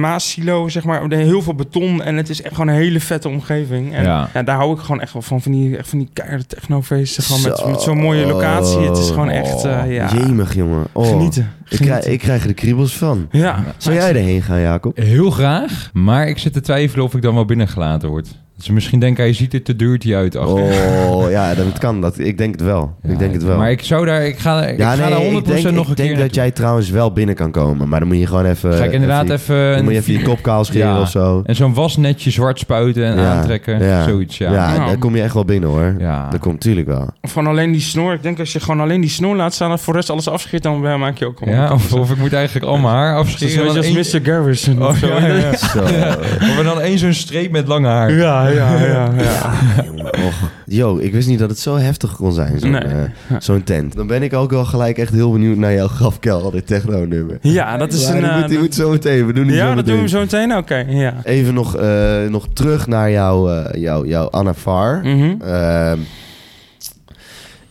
[0.70, 3.94] Zeg maar, er heel veel beton en het is echt gewoon een hele vette omgeving.
[3.94, 4.30] En Ja.
[4.34, 4.44] ja.
[4.44, 7.24] daar hou ik gewoon echt wel van, van die, echt van die keiharde technofeesten.
[7.24, 7.70] Gewoon met, Zo.
[7.70, 8.80] met zo'n mooie locatie.
[8.80, 10.86] Het is gewoon echt, eh, ja, Jemig, jongen.
[10.92, 11.52] Oh, genieten.
[11.70, 13.28] Ik, krijg, ik krijg er de kriebels van.
[13.32, 13.64] Ja.
[13.78, 14.98] Zou jij erheen gaan, Jacob?
[14.98, 18.28] Heel graag, maar ik zit te twijfelen of ik dan wel binnengelaten word.
[18.58, 20.36] Dus misschien denken hij ziet er te dirty uit.
[20.36, 20.64] achter.
[21.10, 22.02] Oh, ja, dat kan.
[22.02, 22.96] Dat, ik denk het wel.
[23.04, 23.58] Ja, ik denk het wel.
[23.58, 25.86] Maar ik zou daar, ik ga, ik ja, ga nee, daar 100% ik denk, nog
[25.86, 27.90] een ik denk keer dat jij trouwens wel binnen kan komen.
[27.90, 28.74] Maar dan moet je gewoon even...
[28.74, 29.56] Ga ik inderdaad even...
[29.56, 29.76] even...
[29.76, 31.02] Dan moet je even je kop kaal scheren Ja.
[31.02, 31.42] of zo.
[31.46, 33.84] En zo'n wasnetje zwart spuiten en Ja, aantrekken.
[33.84, 34.04] ja.
[34.04, 34.52] Zoiets, ja.
[34.52, 34.86] Ja, Ja.
[34.86, 35.96] daar kom je echt wel binnen hoor.
[36.00, 36.30] Ja.
[36.30, 37.10] Dat komt natuurlijk wel.
[37.22, 38.14] Of gewoon alleen die snor.
[38.14, 40.28] Ik denk als je gewoon alleen die snor laat staan en voor de rest alles
[40.28, 43.72] afscheert, dan maak je ook Ja, of, of ik moet eigenlijk al mijn haar afscheren.
[43.72, 44.20] Zoals Mr.
[44.24, 44.82] Garrison.
[44.82, 44.98] Oh, of.
[44.98, 45.80] Zo.
[45.84, 48.12] Of dan één zo'n streep met lange haar.
[48.14, 49.12] Ja, ja, ja.
[49.24, 49.54] ja.
[49.86, 50.34] Jongen, och.
[50.66, 52.82] Yo, ik wist niet dat het zo heftig kon zijn, zo'n Nee.
[52.82, 53.04] eh,
[53.40, 53.96] zo'n tent.
[53.96, 57.38] Dan ben ik ook wel gelijk echt heel benieuwd naar jouw grafkelder techno-nummer.
[57.42, 58.22] Ja, dat is Maar een...
[58.22, 60.08] die eh, moet, die moet zo meteen, we doen die zo ja, dat doen we
[60.08, 60.56] zo meteen.
[60.58, 61.14] Oké, ja.
[61.24, 65.00] Even nog, eh, nog terug naar jouw, eh jouw, jouw Anna Far.
[65.04, 65.42] Mhm.
[65.42, 66.00] Ehm,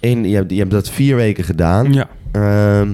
[0.00, 1.92] in, je, hebt, je hebt dat vier weken gedaan.
[1.92, 2.06] Ja.
[2.32, 2.88] Ehm,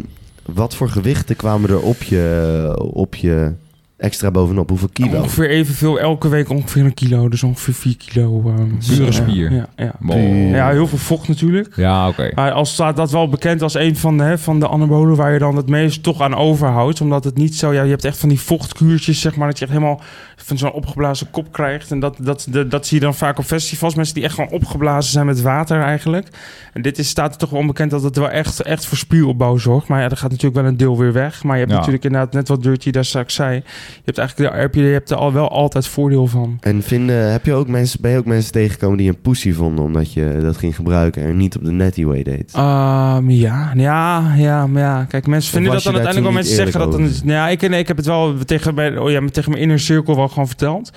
[0.52, 3.52] wat voor gewichten kwamen er op je, op je
[4.00, 4.68] extra bovenop?
[4.68, 5.18] Hoeveel kilo?
[5.20, 7.28] Ongeveer evenveel, elke week ongeveer een kilo.
[7.28, 8.40] Dus ongeveer 4 kilo.
[8.88, 9.52] Pure ja, spier.
[9.52, 9.92] Ja, ja.
[10.06, 10.50] Oh.
[10.50, 11.76] ja, heel veel vocht natuurlijk.
[11.76, 12.30] Ja, oké.
[12.34, 15.32] Maar als staat dat wel bekend als een van de, hè, van de anabolen waar
[15.32, 17.00] je dan het meest toch aan overhoudt.
[17.00, 19.64] Omdat het niet zo, ja, je hebt echt van die vochtkuurtjes, zeg maar, dat je
[19.64, 20.00] echt helemaal
[20.36, 21.90] van zo'n opgeblazen kop krijgt.
[21.90, 23.94] En dat, dat, dat, dat zie je dan vaak op festivals.
[23.94, 26.28] Mensen die echt gewoon opgeblazen zijn met water eigenlijk.
[26.72, 29.56] En dit is, staat er toch wel onbekend dat het wel echt, echt voor spieropbouw
[29.56, 29.88] zorgt.
[29.88, 31.42] Maar ja, er gaat natuurlijk wel een deel weer weg.
[31.42, 31.78] Maar je hebt Ja.
[31.78, 33.62] natuurlijk inderdaad net wat Dirty daar straks zei.
[33.94, 36.57] Je hebt eigenlijk daar heb je, je hebt er al wel altijd voordeel van.
[36.61, 39.85] En vinden, heb je ook mensen, ben je ook mensen tegengekomen die een pussy vonden
[39.85, 42.53] omdat je dat ging gebruiken en niet op de netty way deed?
[42.55, 45.05] Ehm, ja, ja, ja, maar ja.
[45.05, 47.35] Kijk, mensen vinden dat dan uiteindelijk wel mensen zeggen dat dan.
[47.35, 50.16] Ja, ik, nee, ik heb het wel tegen mijn, oh ja, tegen mijn inner cirkel
[50.16, 50.90] wel gewoon verteld.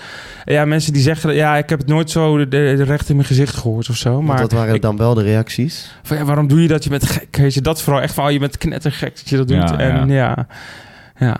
[0.45, 3.09] Ja, mensen die zeggen, dat- ja, ik heb het nooit zo de, de, de recht
[3.09, 4.11] in mijn gezicht gehoord of zo.
[4.13, 5.95] Want Maar dat waren ik- dan wel de reacties?
[6.03, 6.83] van, ja, waarom doe je dat?
[6.83, 7.61] Je bent gek, weet je.
[7.61, 9.57] Dat vooral echt van, oh, je bent knettergek dat je dat doet.
[9.69, 10.13] Ja, en ja.
[10.15, 10.47] ja,
[11.19, 11.37] ja,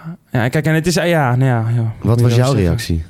[0.50, 1.70] kijk, en het is, ja, ja, nou ja.
[1.76, 2.64] ja Wat was jouw zeggen.
[2.64, 3.04] reactie,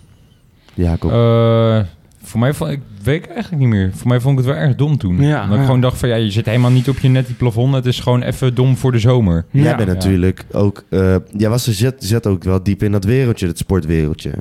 [0.74, 1.12] Jacob?
[1.12, 1.80] Eh,
[2.24, 3.92] voor mij vond ik weet ik eigenlijk niet meer.
[3.94, 5.22] Voor mij vond ik het wel erg dom toen.
[5.22, 5.66] Ja, Omdat ik ja.
[5.66, 7.74] gewoon dacht van ja, je zit helemaal niet op je netty plafond.
[7.74, 9.46] Het is gewoon even dom voor de zomer.
[9.52, 9.76] Jij Ja.
[9.76, 10.84] bent natuurlijk ook...
[10.90, 14.32] eh jij was er zet, zet ook wel diep in dat wereldje, dat sportwereldje.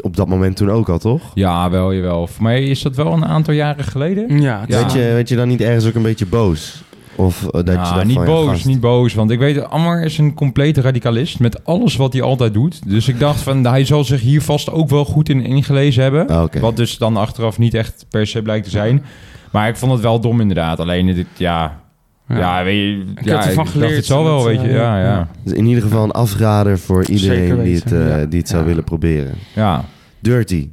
[0.00, 1.30] op dat moment toen ook al, toch?
[1.34, 2.26] Ja, wel, jawel.
[2.26, 4.40] Voor mij is dat wel een aantal jaren geleden.
[4.40, 4.82] Ja, Ja.
[4.82, 6.82] Weet, je, weet je dan niet ergens ook een beetje boos?
[7.16, 8.64] Of eh, dat je Nou, niet van, ja, boos, gast.
[8.66, 9.14] niet boos.
[9.14, 12.80] Want ik weet, Ammar is een complete radicalist met alles wat hij altijd doet.
[12.90, 16.28] Dus ik dacht van, hij zal zich hier vast ook wel goed in ingelezen hebben.
[16.28, 16.44] Ah.
[16.60, 19.04] Wat dus dan achteraf niet echt per se blijkt te zijn.
[19.52, 20.80] Maar ik vond het wel dom inderdaad.
[20.80, 21.82] Alleen, dit, ja...
[22.28, 23.04] Ja, weet je...
[23.14, 24.68] heb ja, ervan dacht, geleerd Het zal wel, weet je.
[24.68, 25.04] eh, Ja, ja.
[25.04, 25.28] ja.
[25.44, 28.24] Dus in ieder geval een afrader voor iedereen die het, eh, ja.
[28.26, 28.68] die het zou Ja.
[28.68, 29.34] willen proberen.
[29.54, 29.84] ja.
[30.20, 30.68] Dirty.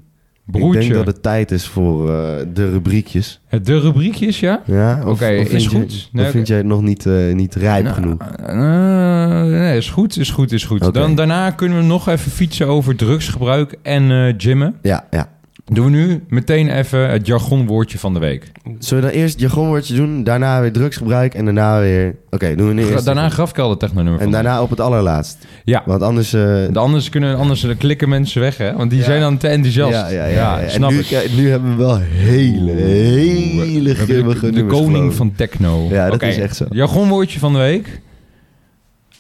[0.51, 0.79] Broertje.
[0.79, 3.39] Ik denk dat het tijd is voor eh, de rubriekjes.
[3.63, 4.61] De rubriekjes, ja?
[4.65, 5.01] Ja?
[5.05, 5.93] Oké, is goed.
[6.01, 8.17] Je, Nee, vind jij het nog niet, eh, niet rijp Nou, genoeg?
[8.45, 10.93] eh, nee, is goed, is goed, is goed.
[10.93, 14.75] Dan, daarna kunnen we nog even fietsen over drugsgebruik en gymmen.
[14.81, 15.29] Ja, ja.
[15.73, 18.51] Doen we nu meteen even het jargonwoordje van de week.
[18.79, 22.15] Zullen we dan eerst het jargonwoordje doen, daarna weer drugsgebruik en daarna weer...
[22.29, 23.05] Oké, doen we nu eerst...
[23.05, 24.13] Daarna grafkelder technonummer.
[24.13, 25.37] En van de daarna op het allerlaatst.
[25.63, 25.83] Ja.
[25.85, 26.33] Want anders...
[26.33, 26.67] eh.
[26.73, 28.73] Anders, kunnen, anders klikken mensen weg, hè?
[28.75, 29.05] Want die Ja.
[29.05, 29.91] zijn dan te enthousiast.
[29.91, 30.59] ja, ja, ja, ja.
[30.59, 31.05] En snap nu, ik.
[31.05, 35.87] kijk, nu hebben we wel hele, hele grimmige de, de koning van techno.
[35.89, 36.65] Ja, dat is echt zo.
[36.69, 38.01] Jargonwoordje van de week.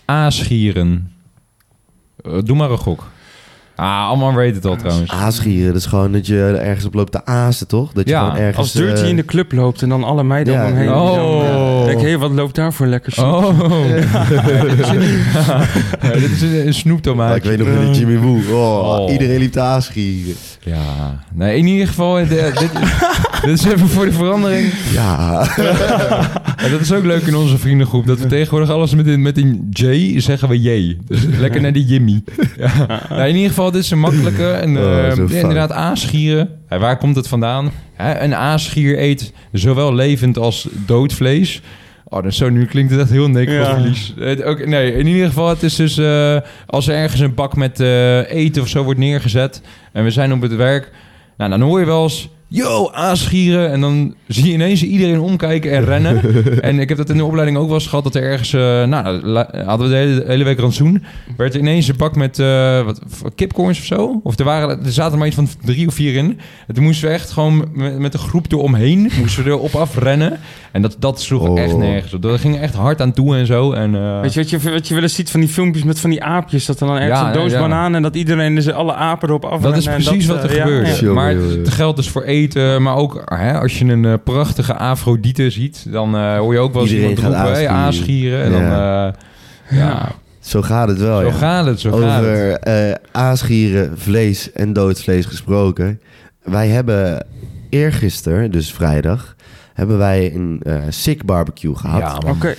[0.05, 1.11] Aasgieren.
[2.25, 3.10] Eh, doe maar een gok.
[3.81, 5.11] Ah, allemaal weet het al trouwens.
[5.11, 7.91] Aasgieren, dat is gewoon dat je ergens op loopt te aasen, toch?
[7.93, 8.57] Dat je Ja, gewoon ergens...
[8.57, 10.59] Als Dirty eh, in de club loopt en dan alle meiden Ja.
[10.65, 10.93] om hem heen.
[10.93, 11.85] Oh.
[11.85, 13.27] Denk hé, wat loopt daar voor lekker snoep?
[13.33, 13.91] Oh.
[14.61, 15.01] dit is een,
[16.01, 17.35] ja, dit is een, een snoeptomaatje.
[17.51, 18.39] ik weet nog die Jimmy Woo.
[18.57, 19.11] Oh, Oh.
[19.11, 20.35] Iedereen liep te aasgieren.
[20.63, 22.71] Ja, nee, in ieder geval, eh, de- dit,
[23.45, 24.73] dit is even voor de verandering.
[24.93, 25.45] Ja.
[26.61, 29.37] Ja, dat is ook leuk in onze vriendengroep, dat we tegenwoordig alles met een, met
[29.37, 30.97] een J zeggen we J.
[31.07, 32.23] Dus lekker naar die Jimmy.
[32.57, 33.01] Ja.
[33.09, 34.51] Nou, in ieder geval, dit is een makkelijke.
[34.51, 35.31] En, Oh, ja, fout.
[35.31, 36.49] inderdaad, aasgieren.
[36.69, 37.71] Ja, waar komt het vandaan?
[37.93, 41.61] Hè, een aasgier eet zowel levend als dood vlees.
[42.03, 43.29] Oh, dus zo nu klinkt het echt heel.
[43.33, 47.55] Het ook Nee, in ieder geval, het is dus eh, als er ergens een bak
[47.55, 49.61] met eh, eten of zo wordt neergezet
[49.93, 50.91] en we zijn op het werk,
[51.37, 53.71] nou, dan hoor je wel eens, yo, aasgieren.
[53.71, 56.21] En dan zie je ineens iedereen omkijken en rennen.
[56.61, 58.83] en ik heb dat in de opleiding ook wel eens gehad, dat er ergens, eh,
[58.83, 61.03] nou, la- hadden we de hele, hele week rantsoen,
[61.37, 63.01] werd er ineens een bak met eh wat,
[63.35, 64.19] kipcorns of zo.
[64.23, 66.39] Of er, waren, er zaten maar iets van drie of vier in.
[66.67, 70.39] En toen moesten we echt gewoon met, met een groep eromheen, moesten we erop afrennen.
[70.71, 71.59] En dat, dat sloeg Oh.
[71.59, 72.21] echt nergens op.
[72.21, 73.71] Dat ging echt hard aan toe en zo.
[73.71, 75.99] En, eh, Weet je wat, je wat je wel eens ziet van die filmpjes met
[75.99, 76.65] van die aapjes?
[76.65, 77.61] Dat er dan ergens Ja, een doos ja, ja.
[77.61, 80.99] bananen en dat iedereen dus alle apen erop af dat is precies wat er gebeurt.
[80.99, 81.11] ja.
[81.13, 82.81] Maar het geldt dus voor eten.
[82.81, 86.73] Maar ook hè, als je een eh, prachtige Afrodite ziet, dan eh, hoor je ook
[86.73, 87.71] wel eens iemand roepen, hey, aasgieren.
[87.71, 88.43] aasgieren.
[88.43, 91.33] En dan, eh, ja, Zo gaat het wel, zo ja.
[91.33, 92.59] gaat het, zo gaat het.
[92.67, 96.01] Over aasgieren, vlees en dood vlees gesproken.
[96.43, 97.25] Wij hebben
[97.69, 99.35] eergisteren, dus vrijdag,
[99.81, 102.23] hebben wij een eh sick barbecue gehad.
[102.23, 102.55] Ja.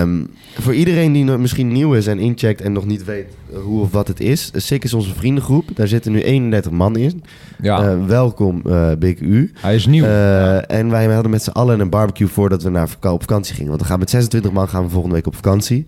[0.00, 0.24] Ehm,
[0.58, 3.26] voor iedereen die nog misschien nieuw is en incheckt en nog niet weet
[3.64, 4.50] hoe of wat het is.
[4.54, 5.64] Sick is onze vriendengroep.
[5.74, 7.24] Daar zitten nu 31 man in.
[7.60, 7.82] ja.
[7.82, 9.52] Eh, welkom, eh, Big U.
[9.60, 10.04] hij is nieuw.
[10.04, 13.68] Eh, en wij hadden met z'n allen een barbecue voordat we naar op vakantie gingen.
[13.68, 15.86] Want we gaan met 26 man gaan we volgende week op vakantie.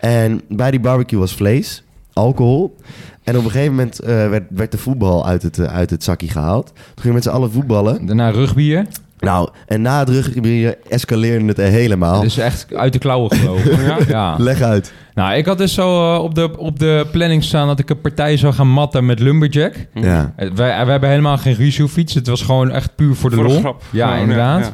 [0.00, 1.82] En bij die barbecue was vlees,
[2.12, 2.76] alcohol.
[3.22, 6.04] En op een gegeven moment eh, werd, werd de voetbal uit het, eh, uit het
[6.04, 6.66] zakje gehaald.
[6.66, 8.06] Toen gingen we met z'n allen voetballen.
[8.06, 8.86] Daarna rugbyen.
[9.22, 12.14] Nou, en na het ruggebied escaleerde het helemaal.
[12.14, 13.80] Het is echt uit de klauwen gelopen.
[13.84, 13.96] Ja?
[14.08, 14.34] ja.
[14.38, 14.92] Leg uit.
[15.14, 18.00] Nou, ik had dus zo eh, op, de, op de planning staan dat ik een
[18.00, 19.74] partij zou gaan matten met Lumberjack.
[19.94, 20.32] Ja.
[20.36, 20.54] Eh, Wij,
[20.84, 22.14] wij hebben helemaal geen ruzie-fiets.
[22.14, 23.60] Het was gewoon echt puur voor de Voor de lol.
[23.60, 23.82] grap.
[23.90, 24.64] Ja, inderdaad.
[24.64, 24.72] ja.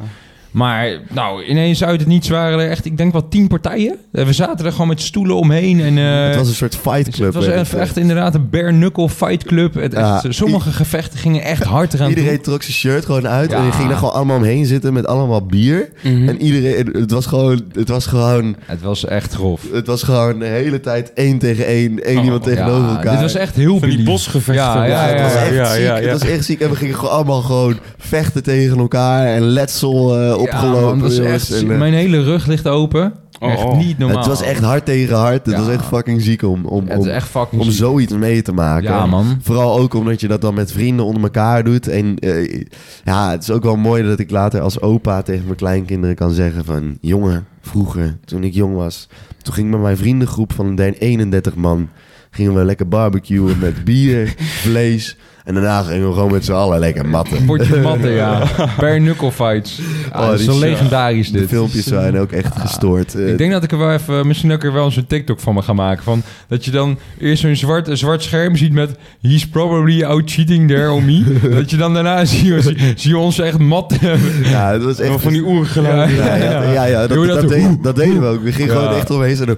[0.51, 3.95] Maar nou, ineens uit het niets waren er echt, ik denk wel tien partijen.
[4.11, 5.81] Eh, We zaten er gewoon met stoelen omheen.
[5.81, 7.25] En, eh, het was een soort fight club.
[7.25, 9.73] het was werd echt, inderdaad een bare knuckle fight club.
[9.73, 10.21] Het, Ja.
[10.23, 12.43] echt, sommige gevechten gingen echt hard eraan Iedereen toe.
[12.43, 13.57] trok zijn shirt gewoon uit Ja.
[13.57, 15.89] en die ging er gewoon allemaal omheen zitten met allemaal bier.
[16.03, 16.27] Mhm.
[16.29, 19.61] En iedereen, het was gewoon, het was gewoon, Het was echt grof.
[19.73, 23.11] het was gewoon de hele tijd één tegen één, één Oh, iemand tegenover Ja, elkaar.
[23.11, 24.55] dit was echt heel Van die bosgevechten.
[24.65, 25.83] Ja, ja, Ja, het was echt ja, ziek.
[25.83, 26.09] ja, ja.
[26.09, 26.59] Het was echt ziek.
[26.61, 30.81] En we gingen gewoon allemaal gewoon vechten tegen elkaar en letsel eh, opgelopen.
[30.81, 31.51] man, dat is jongens.
[31.51, 33.13] echt, En, eh, mijn hele rug ligt open.
[33.39, 33.77] Oh, echt oh.
[33.77, 34.17] niet normaal.
[34.17, 35.45] het was echt hard tegen hard.
[35.45, 35.61] Het Ja.
[35.61, 37.77] was echt fucking ziek om, om, Het om, is echt fucking om ziek.
[37.77, 38.89] zoiets mee te maken.
[38.89, 39.37] Ja, man.
[39.41, 41.87] Vooral ook omdat je dat dan met vrienden onder elkaar doet.
[41.87, 42.61] En eh,
[43.03, 46.31] ja, het is ook wel mooi dat ik later als opa tegen mijn kleinkinderen kan
[46.31, 46.97] zeggen van...
[47.01, 49.07] Jongen, vroeger, toen ik jong was,
[49.41, 51.89] toen ging ik met mijn vriendengroep van de 31 man...
[52.31, 54.33] gingen we lekker barbecuen met bier,
[54.63, 55.17] vlees...
[55.49, 57.45] En daarna gingen we gewoon met z'n allen lekker matten.
[57.45, 58.43] Potje matten, ja.
[58.79, 59.79] Per knuckle fights.
[60.13, 61.49] Oh, dat is die zo legendarisch De dit.
[61.49, 63.15] filmpjes zijn ook echt gestoord.
[63.15, 65.39] Eh, Ik denk dat ik er wel even, misschien ook er wel eens een TikTok
[65.39, 66.03] van me ga maken.
[66.03, 68.89] Van, dat je dan eerst zo'n zwart, een zwart scherm ziet met
[69.21, 71.23] He's probably out cheating there on me.
[71.59, 72.53] dat je dan daarna zie
[72.95, 73.95] zie, ons echt mat.
[74.43, 75.21] ja, het was echt...
[75.21, 76.15] Van die oergeluiden.
[76.15, 78.43] Ja, ja, ja, ja, dat, dat, dat deed, dat deden we ook.
[78.43, 79.57] We gingen gewoon echt omheen en dan...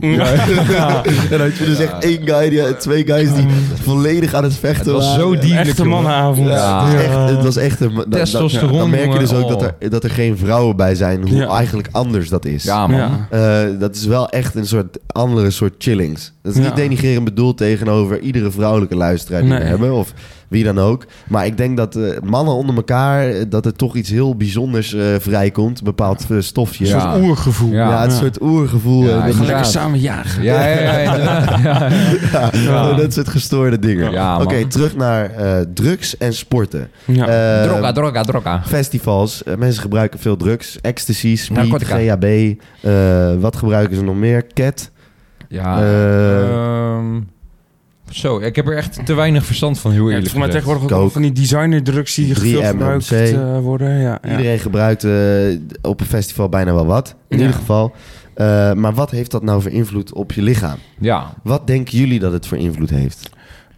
[0.00, 0.18] En
[1.30, 3.46] dan had je dus echt één guy, die, twee guys die
[3.82, 5.23] volledig aan het vechten waren.
[5.24, 6.48] Zo dierlijk, Echte mannenavond.
[6.48, 7.94] Ja, het, was echt, het was echt een...
[7.94, 11.28] dan- dan- merk je dus ook dat er, dat er geen vrouwen bij zijn.
[11.28, 11.48] Hoe Ja.
[11.48, 12.64] eigenlijk anders dat is.
[12.64, 12.98] Ja, man.
[12.98, 13.26] Ja.
[13.30, 16.32] Eh, dat is wel echt een soort andere soort chillings.
[16.42, 16.64] Dat is Ja.
[16.66, 19.92] niet denigrerend bedoeld tegenover iedere vrouwelijke luisteraar die we hebben.
[19.92, 20.12] Of
[20.54, 21.04] wie dan ook.
[21.28, 23.28] Maar ik denk dat eh, mannen onder elkaar...
[23.28, 25.78] eh, dat er toch iets heel bijzonders eh, vrijkomt.
[25.78, 26.84] Een bepaald stofje.
[26.84, 27.00] Een Ja.
[27.00, 27.72] soort oergevoel.
[27.72, 28.02] Ja, Ja.
[28.02, 29.04] het soort oergevoel.
[29.04, 30.42] Ja, We gaan lekker samen jagen.
[30.42, 31.60] Ja, ja, ja, inderdaad.
[31.62, 31.88] ja,
[32.32, 32.50] ja.
[32.52, 34.40] ja, dat soort gestoorde dingen.
[34.40, 36.88] Oké, terug naar eh, drugs en sporten.
[37.04, 37.24] Ja.
[37.64, 38.62] Droga, droga, droga.
[38.64, 40.78] Festivals, mensen gebruiken veel drugs.
[40.80, 41.96] Ecstasy, speed, Narcotica.
[41.96, 42.54] GHB.
[42.80, 42.92] eh,
[43.40, 44.46] wat gebruiken ze nog meer?
[44.54, 44.90] Cat.
[45.48, 45.80] Ja.
[45.82, 47.20] Eh, ehm,
[48.14, 50.52] zo, ik heb er echt te weinig verstand van, heel Ja, eerlijk mij gezegd.
[50.64, 51.12] tegenwoordig ook Coke.
[51.12, 52.68] van die designerdrugs die 3 veel MMC.
[52.70, 54.00] gebruikt eh, worden.
[54.00, 54.30] Ja, ja.
[54.30, 55.12] Iedereen gebruikt eh,
[55.82, 57.14] op een festival bijna wel wat.
[57.28, 57.42] In Ja.
[57.44, 57.92] ieder geval.
[58.34, 60.76] Eh, maar wat heeft dat nou voor invloed op je lichaam?
[60.98, 63.30] Ja, Wat denken jullie dat het voor invloed heeft?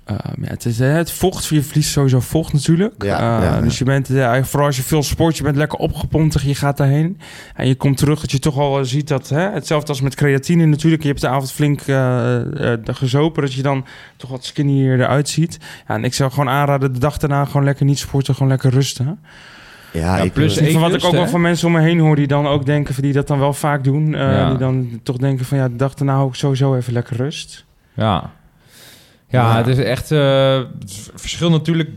[0.07, 3.03] Ehm, ja, het, is, eh, het vocht, je verliest sowieso vocht natuurlijk.
[3.05, 3.61] Ja, Eh, ja, ja.
[3.61, 6.77] Dus je bent, eh, vooral als je veel sport, je bent lekker opgepompt, je gaat
[6.77, 7.21] daarheen.
[7.55, 10.15] En je komt terug dat je toch al eh, ziet dat, hè, hetzelfde als met
[10.15, 11.03] creatine natuurlijk.
[11.03, 13.85] Je hebt de avond flink eh, eh, gezopen, dat je dan
[14.17, 15.59] toch wat skinnier eruit ziet.
[15.89, 18.71] Ja, en ik zou gewoon aanraden, de dag daarna gewoon lekker niet sporten, gewoon lekker
[18.71, 19.05] rusten.
[19.93, 22.17] Ja, Ja, ik, plus Van wat ik ook wel van mensen om me heen hoor,
[22.17, 24.15] die dan ook denken, van die dat dan wel vaak doen.
[24.15, 24.49] eh, Ja.
[24.49, 27.65] Die dan toch denken van, ja, de dag daarna hou ik sowieso even lekker rust.
[27.95, 28.31] ja.
[29.29, 29.57] Ja, Ja.
[29.57, 30.11] het is echt...
[30.11, 31.89] eh, het verschil natuurlijk...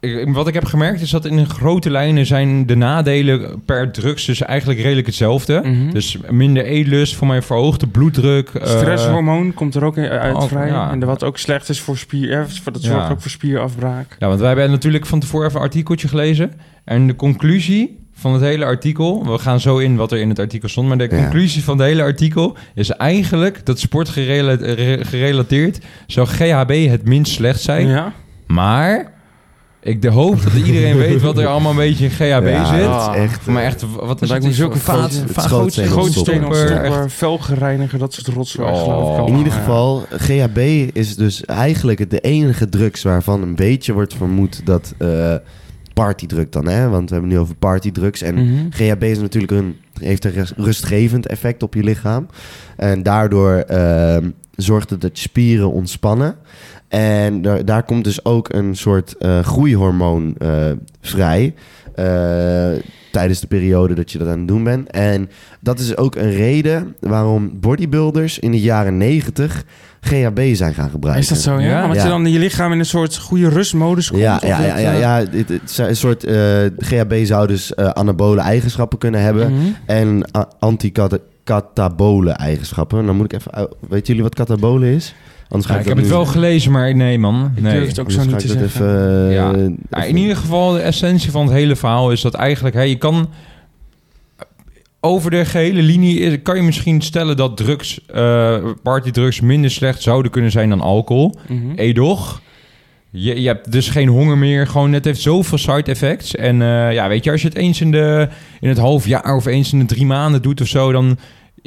[0.00, 4.24] Ik- wat ik heb gemerkt is dat in grote lijnen zijn de nadelen per drugs
[4.24, 5.60] dus eigenlijk redelijk hetzelfde.
[5.64, 5.90] Mhm.
[5.90, 8.48] Dus minder eetlust, voor mij verhoogde bloeddruk.
[8.48, 10.66] eh, Stresshormoon komt er ook in- uit vrij.
[10.68, 10.90] ja.
[10.90, 12.30] En wat ook slecht is voor spier...
[12.32, 13.10] eh, Dat zorgt Ja.
[13.12, 14.16] ook voor spierafbraak.
[14.18, 16.52] Ja, want wij hebben natuurlijk van tevoren even een artikeltje gelezen.
[16.84, 19.24] En de conclusie van het hele artikel...
[19.32, 20.88] We gaan zo in wat er in het artikel stond.
[20.88, 21.16] Maar de Ja.
[21.20, 23.66] conclusie van het hele artikel is eigenlijk...
[23.66, 27.86] dat sportgerelateerd zou GHB het minst slecht zijn.
[27.88, 28.12] Ja.
[28.46, 29.12] Maar
[29.80, 33.22] ik de hoop dat iedereen weet wat er allemaal een beetje in GHB Ja, zit.
[33.22, 33.46] echt...
[33.46, 34.44] Maar echt, wat is het?
[34.54, 36.46] zulke vaat, grote- het vaat, schootsteen gootsteen, ontstopper.
[36.46, 37.12] ontstopper, Stopper, echt.
[37.12, 38.68] velgereiniger, dat soort rotzooi.
[38.70, 38.82] Oh.
[38.82, 40.58] geloof ik In ieder geval, GHB
[40.92, 45.34] is dus eigenlijk de enige drugs waarvan een beetje wordt vermoed dat eh
[46.04, 46.88] partydruk dan, hè?
[46.88, 48.22] Want we hebben nu over partydrugs.
[48.22, 48.66] En Mhm.
[48.70, 52.26] GHB is natuurlijk een, heeft een rust- rustgevend effect op je lichaam.
[52.76, 56.34] En daardoor ehm, zorgt het dat je spieren ontspannen.
[56.88, 60.70] En daar, daar komt dus ook een soort eh, groeihormoon eh,
[61.00, 61.54] vrij.
[61.94, 62.70] eh,
[63.12, 64.90] tijdens de periode dat je dat aan het doen bent.
[64.90, 65.30] En
[65.60, 69.64] dat is ook een reden waarom bodybuilders in de jaren 90
[70.08, 71.22] GHB zijn gaan gebruiken.
[71.22, 71.92] Is dat zo, ja?
[71.94, 72.02] Ja.
[72.02, 74.22] je dan in je lichaam in een soort goede rustmodus komt?
[74.22, 75.18] Ja, ja, ja, ja, eh, ja.
[75.18, 76.36] Het, het is een soort eh,
[76.78, 79.62] GHB zou dus eh, anabole eigenschappen kunnen hebben mhm.
[79.86, 83.06] en a- anticatabole eigenschappen.
[83.06, 83.68] Dan moet ik even.
[83.88, 85.14] Weet jullie wat catabole is?
[85.48, 87.52] Anders ga Ja, ik dat heb het wel gelezen, maar nee man.
[87.54, 87.72] Ik Nee.
[87.72, 88.64] durf het ook dus zo niet ik te zeggen.
[88.66, 89.50] even, eh, Ja.
[89.50, 92.74] even- in ieder geval, de essentie van het hele verhaal is dat eigenlijk...
[92.74, 93.28] Hè, je kan...
[95.00, 100.30] Over de gehele linie kan je misschien stellen dat drugs, eh partydrugs minder slecht zouden
[100.30, 101.34] kunnen zijn dan alcohol.
[101.48, 101.74] Mhm.
[101.74, 102.40] Edoch,
[103.10, 104.66] je, je hebt dus geen honger meer.
[104.66, 106.34] Gewoon, het heeft zoveel side effects.
[106.34, 108.28] En eh, ja, weet je, als je het eens in, de,
[108.60, 111.18] in het half jaar of eens in de drie maanden doet of zo, dan...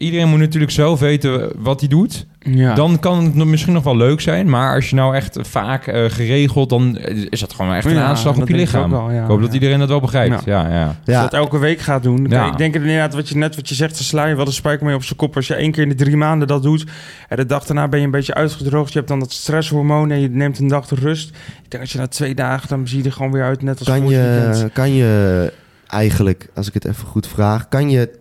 [0.02, 2.26] Iedereen moet natuurlijk zelf weten wat hij doet.
[2.40, 2.74] Ja.
[2.74, 4.50] Dan kan het misschien nog wel leuk zijn.
[4.50, 6.98] Maar als je nou echt vaak eh, geregeld, dan
[7.30, 8.92] is dat gewoon echt een Ja, aanslag op je ik lichaam.
[8.92, 9.22] wel, ja.
[9.22, 10.44] ik hoop dat iedereen dat wel begrijpt.
[10.46, 10.86] Ja, ja.
[10.86, 12.28] Als je Ja, dat elke week gaat doen.
[12.28, 14.52] Kijk, ik denk inderdaad wat je net wat je zegt, dan sla je wel de
[14.52, 15.36] spijker mee op zijn kop.
[15.36, 16.86] Als je één keer in de drie maanden dat doet
[17.28, 18.92] en de dag daarna ben je een beetje uitgedroogd.
[18.92, 21.30] Je hebt dan dat stresshormoon en je neemt een dag de rust.
[21.64, 23.80] Ik denk als je na twee dagen, dan zie je er gewoon weer uit net
[23.80, 24.60] als kan, weekend.
[24.60, 25.54] je, kan je
[25.88, 28.20] eigenlijk, als ik het even goed vraag, kan je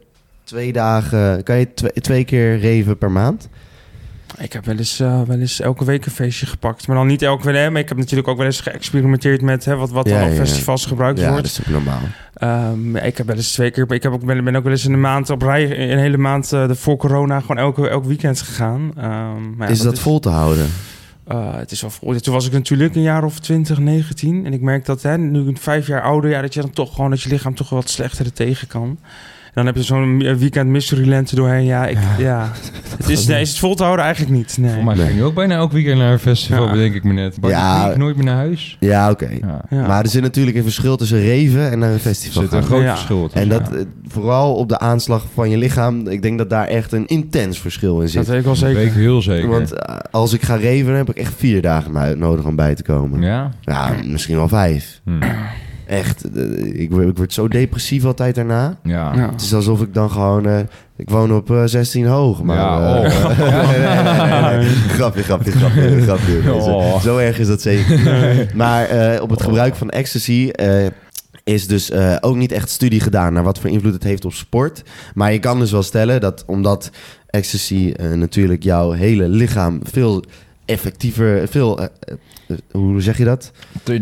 [0.51, 3.49] twee dagen, kan je twee, twee keer reven per maand?
[4.39, 6.87] Ik heb wel eens, eh, wel eens elke week een feestje gepakt.
[6.87, 9.65] Maar dan niet elke week, hè, maar ik heb natuurlijk ook wel eens geëxperimenteerd met
[9.65, 10.45] hè, wat, wat Ja, dan op ja, ja.
[10.45, 11.43] festivals gebruikt Ja, wordt.
[11.43, 12.01] dat is ook normaal.
[12.35, 14.85] Ehm, ik heb wel eens twee keer, ik heb ook, ben, ben ook wel eens
[14.85, 18.41] een maand op rij, een hele maand eh, de voor corona, gewoon elke, elk weekend
[18.41, 18.93] gegaan.
[18.97, 20.67] Ehm, maar is dat vol te houden?
[21.27, 22.21] Eh, het is wel vol.
[22.21, 24.47] Toen was ik natuurlijk een jaar of 20, 19.
[24.47, 26.95] En ik merk dat hè, nu ik vijf jaar ouder, ja, dat je dan toch
[26.95, 28.99] gewoon dat je lichaam toch wel wat slechter er tegen kan.
[29.51, 31.65] En dan heb je zo'n weekend Mysteryland er doorheen.
[31.65, 32.51] Ja, ik, ja.
[32.97, 34.57] Het is, nee, is het vol te houden eigenlijk niet.
[34.59, 34.75] Nee.
[34.75, 35.07] Voor mij Nee.
[35.07, 36.73] ging je ook bijna elk weekend naar een festival, Ja.
[36.73, 37.41] bedenk ik me net.
[37.41, 37.91] Maar Ja.
[37.91, 38.77] ik nooit meer naar huis.
[38.81, 39.29] Ja, oké.
[39.41, 39.61] Ja.
[39.71, 39.87] Ja.
[39.87, 42.63] Maar er zit natuurlijk een verschil tussen reven en naar een Er festival zit een
[42.63, 42.91] groot Ja.
[42.95, 43.77] verschil tussen, En dat ja.
[43.77, 47.61] eh, vooral op de aanslag van je lichaam, ik denk dat daar echt een intens
[47.61, 48.27] verschil in dat zit.
[48.27, 48.77] weet ik wel Dat zeker.
[48.77, 49.49] weet ik heel zeker.
[49.49, 52.75] Want eh, als ik ga reven, dan heb ik echt vier dagen nodig om bij
[52.75, 53.21] te komen.
[53.23, 53.51] ja?
[53.61, 55.01] Ja, misschien wel vijf.
[55.05, 55.13] Hm.
[55.91, 58.79] Echt, eh, ik, word- ik word zo depressief altijd daarna.
[58.83, 59.15] Ja.
[59.15, 59.31] Ja.
[59.31, 60.47] Het is alsof ik dan gewoon...
[60.47, 60.59] eh,
[60.97, 62.57] ik woon op eh, 16 hoog, maar...
[62.57, 63.39] Ja, eh, oh.
[63.71, 64.69] nee, nee, nee, nee, nee.
[64.75, 66.43] Grapje, grapje, grapje, grapje.
[66.43, 67.01] Dus, eh, Oh.
[67.01, 68.01] Zo erg is dat zeker.
[68.55, 70.49] Maar eh, op het gebruik van ecstasy...
[70.53, 70.87] eh,
[71.45, 74.33] is dus eh, ook niet echt studie gedaan naar wat voor invloed het heeft op
[74.33, 74.83] sport.
[75.15, 76.91] Maar je kan dus wel stellen dat omdat
[77.27, 80.25] ecstasy eh, natuurlijk jouw hele lichaam veel
[80.71, 81.87] effectiever, veel, eh,
[82.49, 83.53] eh, hoe zeg je dat?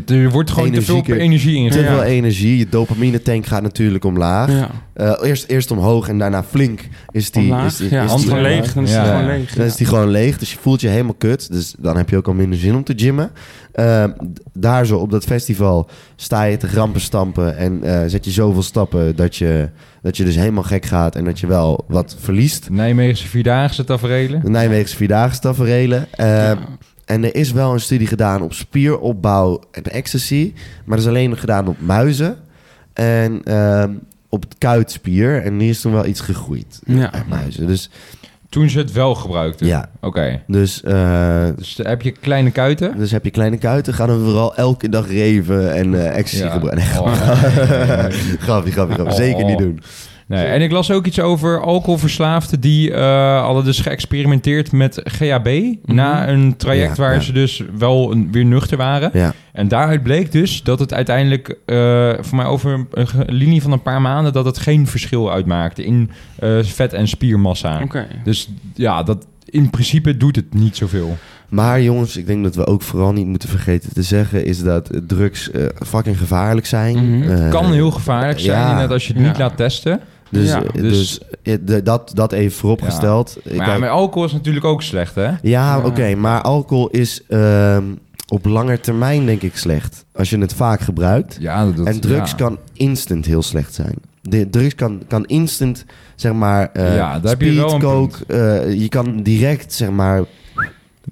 [0.06, 1.88] Er- wordt gewoon te veel energie Te ingegeven.
[1.88, 2.58] veel energie.
[2.58, 4.50] Je dopamine tank gaat natuurlijk omlaag.
[4.50, 4.70] Ja.
[4.94, 7.66] Eh, eerst, eerst omhoog en daarna flink is die, Omlaag.
[7.66, 8.72] is die, ja, is hand die leeg.
[8.72, 9.00] Dan is Ja.
[9.02, 9.52] het gewoon leeg.
[9.54, 11.52] dan is die gewoon leeg, dus je voelt je helemaal kut.
[11.52, 13.30] Dus dan heb je ook al minder zin om te gymmen.
[13.78, 18.24] Eh, d- daar zo op dat festival sta je te grampen stampen en eh, zet
[18.24, 19.68] je zoveel stappen dat je,
[20.02, 22.70] dat je dus helemaal gek gaat en dat je wel wat verliest.
[22.70, 24.40] Nijmeegse Vierdaagse taferelen.
[24.40, 26.06] De Nijmeegse Vierdaagse taferelen.
[26.12, 26.50] Eh,
[27.04, 30.52] En er is wel een studie gedaan op spieropbouw en ecstasy.
[30.84, 32.36] Maar dat is alleen gedaan op muizen.
[32.92, 33.92] En ehm,
[34.28, 35.42] op het kuitspier.
[35.42, 36.80] En die is toen wel iets gegroeid.
[36.84, 37.12] Ja.
[37.28, 37.66] Muizen.
[37.66, 37.90] Dus,
[38.48, 39.66] Toen ze het wel gebruikten.
[39.66, 39.88] ja.
[40.00, 40.42] Oké.
[40.46, 42.96] Dus, eh, Dus heb je kleine kuiten?
[42.98, 43.94] dus heb je kleine kuiten.
[43.94, 46.50] Gaan dan vooral elke dag reven en eh ecstasy Ja.
[46.50, 46.84] gebruiken.
[46.92, 47.06] Nee, Oh.
[48.48, 49.12] Oh.
[49.24, 49.80] Zeker niet doen.
[50.28, 55.74] Nee, en ik las ook iets over alcoholverslaafden die eh, hadden dus geëxperimenteerd met GHB
[55.84, 57.20] na een traject Ja, waar ja.
[57.20, 59.10] ze dus wel een, weer nuchter waren.
[59.12, 59.34] Ja.
[59.52, 63.82] En daaruit bleek dus dat het uiteindelijk eh, voor mij over een, linie van een
[63.82, 67.82] paar maanden dat het geen verschil uitmaakte in eh, vet en spiermassa.
[68.24, 71.16] Dus ja, dat in principe doet het niet zoveel.
[71.48, 74.44] Maar jongens, ik denk dat we ook vooral niet moeten vergeten te zeggen...
[74.44, 75.50] is dat drugs
[75.86, 77.18] fucking gevaarlijk zijn.
[77.18, 77.30] Mhm.
[77.30, 78.64] Eh, kan heel gevaarlijk zijn ja.
[78.70, 79.28] inderdaad als je het Ja.
[79.28, 80.00] niet laat testen.
[80.30, 83.38] Dus, Ja, eh, dus- dus, eh, dat, dat even vooropgesteld.
[83.44, 85.26] Ik Maar ja, met alcohol is natuurlijk ook slecht, hè?
[85.26, 85.80] ja, Ja.
[85.84, 87.82] oké, maar alcohol is ehm,
[88.28, 90.04] op lange termijn denk ik slecht.
[90.12, 91.36] Als je het vaak gebruikt.
[91.40, 92.36] Ja, dat, en drugs ja.
[92.36, 93.94] kan instant heel slecht zijn.
[94.22, 97.80] De drugs kan, kan instant, zeg maar, eh Ja, daar heb je speed, wel een
[97.80, 100.24] coke, eh, je kan direct, zeg maar,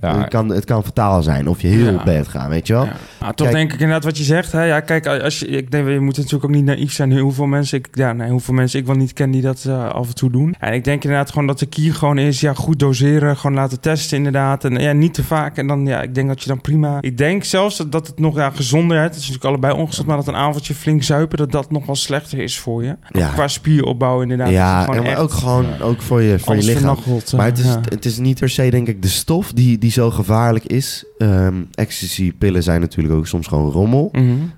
[0.00, 1.48] Ja, het, kan, het kan fataal zijn.
[1.48, 2.04] Of je heel Ja.
[2.04, 2.84] bad gaan, weet je wel?
[2.84, 2.92] Ja.
[3.18, 4.52] Ah, toch Kijk- denk ik inderdaad wat je zegt.
[4.52, 4.62] Hè?
[4.64, 7.18] Ja, kijk, als je, ik denk, je moet natuurlijk ook niet naïef zijn.
[7.18, 10.08] Hoeveel mensen ik, ja, nee, hoeveel mensen ik wel niet ken die dat eh, af
[10.08, 10.54] en toe doen.
[10.58, 13.80] En ik denk inderdaad gewoon dat de key gewoon is, ja, goed doseren, gewoon laten
[13.80, 14.64] testen inderdaad.
[14.64, 15.56] En ja, niet te vaak.
[15.56, 16.98] En dan, ja, ik denk dat je dan prima.
[17.00, 20.16] Ik denk zelfs dat, dat het nog ja, gezonder, het is natuurlijk allebei ongezond, maar
[20.16, 22.96] dat een avondje flink zuipen, dat dat nog wel slechter is voor je.
[23.12, 23.28] Ja.
[23.28, 24.50] Qua spieropbouw inderdaad.
[24.50, 26.96] Ja, maar echt ook gewoon ook voor je, voor je lichaam.
[27.06, 29.85] eh, Maar het is, het is niet per se, denk ik, de stof die, die
[29.90, 31.04] zo gevaarlijk is.
[31.18, 34.10] Ehm Ecstasy-pillen zijn natuurlijk ook soms gewoon rommel.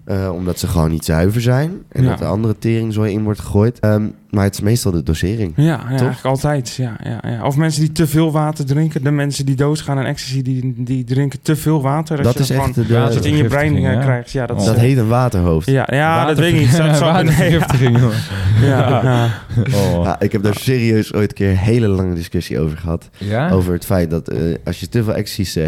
[0.04, 1.70] Eh, omdat ze gewoon niet zuiver zijn.
[1.88, 2.08] En Ja.
[2.08, 3.78] dat er andere teringzooi in wordt gegooid.
[3.78, 5.52] Ehm, maar het is meestal de dosering.
[5.56, 6.24] Ja, ja eigenlijk Toch?
[6.24, 6.74] altijd.
[6.74, 7.44] Ja, ja, ja.
[7.44, 9.02] Of mensen die te veel water drinken.
[9.04, 12.22] De mensen die doodgaan aan ecstasy, die, die drinken te veel water.
[12.22, 14.00] Dat je is echt gewoon de, als je het in je brein eh, ja.
[14.00, 14.30] krijgt.
[14.30, 14.62] Ja, dat, Oh.
[14.62, 15.66] is, dat heet een waterhoofd.
[15.70, 15.86] Ja.
[15.90, 16.76] Ja, dat weet ik niet.
[16.76, 17.58] Dat zou nee,
[17.98, 18.12] hoor.
[18.62, 19.28] Ja, ja.
[19.74, 20.12] Oh.
[20.18, 23.08] ik heb daar serieus ooit een keer een hele lange discussie over gehad.
[23.18, 23.50] Ja?
[23.50, 25.60] Over het feit dat eh, als je te veel ecstasy...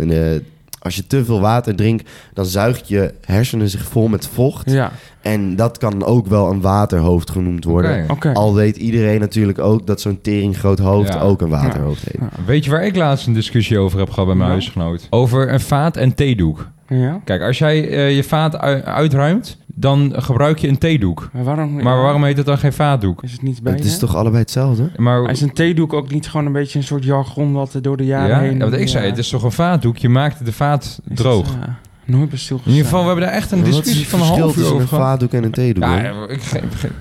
[0.00, 0.40] en, eh,
[0.82, 4.70] als je te veel water drinkt, dan zuigt je hersenen zich vol met vocht.
[4.70, 4.92] ja.
[5.22, 8.06] En dat kan ook wel een waterhoofd genoemd worden.
[8.34, 11.20] Al weet iedereen natuurlijk ook dat zo'n tering groot hoofd Ja.
[11.20, 12.18] ook een waterhoofd heeft.
[12.36, 12.44] Ja.
[12.46, 14.54] Weet je waar ik laatst een discussie over heb gehad bij mijn Ja.
[14.54, 15.06] huisgenoot?
[15.10, 16.68] Over een vaat- en theedoek.
[16.98, 17.20] Ja.
[17.24, 21.30] Kijk, als jij eh, je vaat ui- uitruimt, dan gebruik je een theedoek.
[21.32, 23.22] Maar waarom, Maar waarom heet het dan geen vaatdoek?
[23.22, 24.90] is het niet bij Het is toch allebei hetzelfde?
[24.96, 27.96] Maar, Is een theedoek ook niet gewoon een beetje een soort jargon wat er door
[27.96, 28.58] de jaren ja, heen...
[28.58, 29.96] ja, wat ik zei, het is toch een vaatdoek?
[29.96, 31.56] Je maakt de vaat Is het, droog.
[32.12, 32.72] Eh, nooit bij stilgestaan.
[32.72, 34.88] In ieder geval, we hebben daar echt een discussie van een half uur over een
[34.88, 35.04] gehad.
[35.04, 35.84] vaatdoek en een theedoek?
[35.84, 36.40] Ja, ik,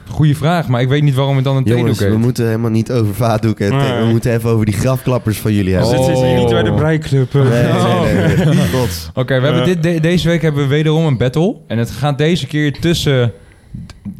[0.10, 2.70] goeie vraag, maar ik weet niet waarom het dan een theedoek Jongens, we moeten helemaal
[2.70, 3.72] niet over vaatdoeken.
[3.72, 4.03] en Nee.
[4.05, 6.07] We moeten even over die grafklappers van jullie Dus hebben.
[6.07, 6.38] dit is Oh.
[6.38, 7.36] niet bij de breiklub.
[7.36, 7.41] eh.
[7.41, 8.66] Nee, nee, nee.
[9.14, 11.55] Oké, we hebben dit, de- deze week hebben we wederom een battle.
[11.68, 13.32] En het gaat deze keer tussen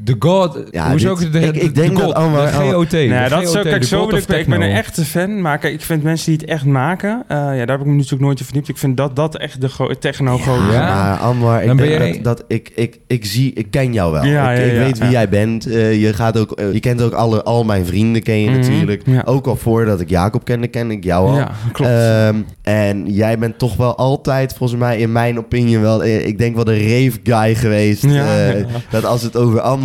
[0.04, 0.60] de God...
[0.72, 2.92] Ja, hoezo dit- ook de, ik- ik de denk God, dat allemaal- de GOT.
[2.92, 5.42] Nee, de dat is GOT, ook, kijk, de zo ik, ik ben een echte fan,
[5.42, 7.94] maar kijk, ik vind mensen die het echt maken, eh, ja, daar heb ik me
[7.94, 8.70] natuurlijk nooit in verdiept.
[8.70, 10.72] Ik vind dat dat echt de techno Ja.
[10.72, 11.14] ja.
[11.60, 14.24] Ik Dan ben denk jij- dat, dat ik, ik, ik zie, ik ken jou wel.
[14.26, 15.66] Ja, ik, ja, ik ja, weet wie jij bent.
[15.68, 18.60] Eh, je, gaat ook, eh, je kent ook alle, al mijn vrienden, ken je Mhm,
[18.60, 19.02] natuurlijk.
[19.06, 19.22] ja.
[19.26, 21.36] Ook al voordat ik Jacob kende, ken ik jou al.
[21.36, 21.92] Ja, klopt.
[21.92, 26.56] Ehm, en jij bent toch wel altijd, volgens mij, in mijn opinion wel, ik denk
[26.56, 28.04] wel de rave guy geweest.
[28.04, 28.66] Ja, eh, ja.
[28.90, 29.79] Dat als het over Anwar,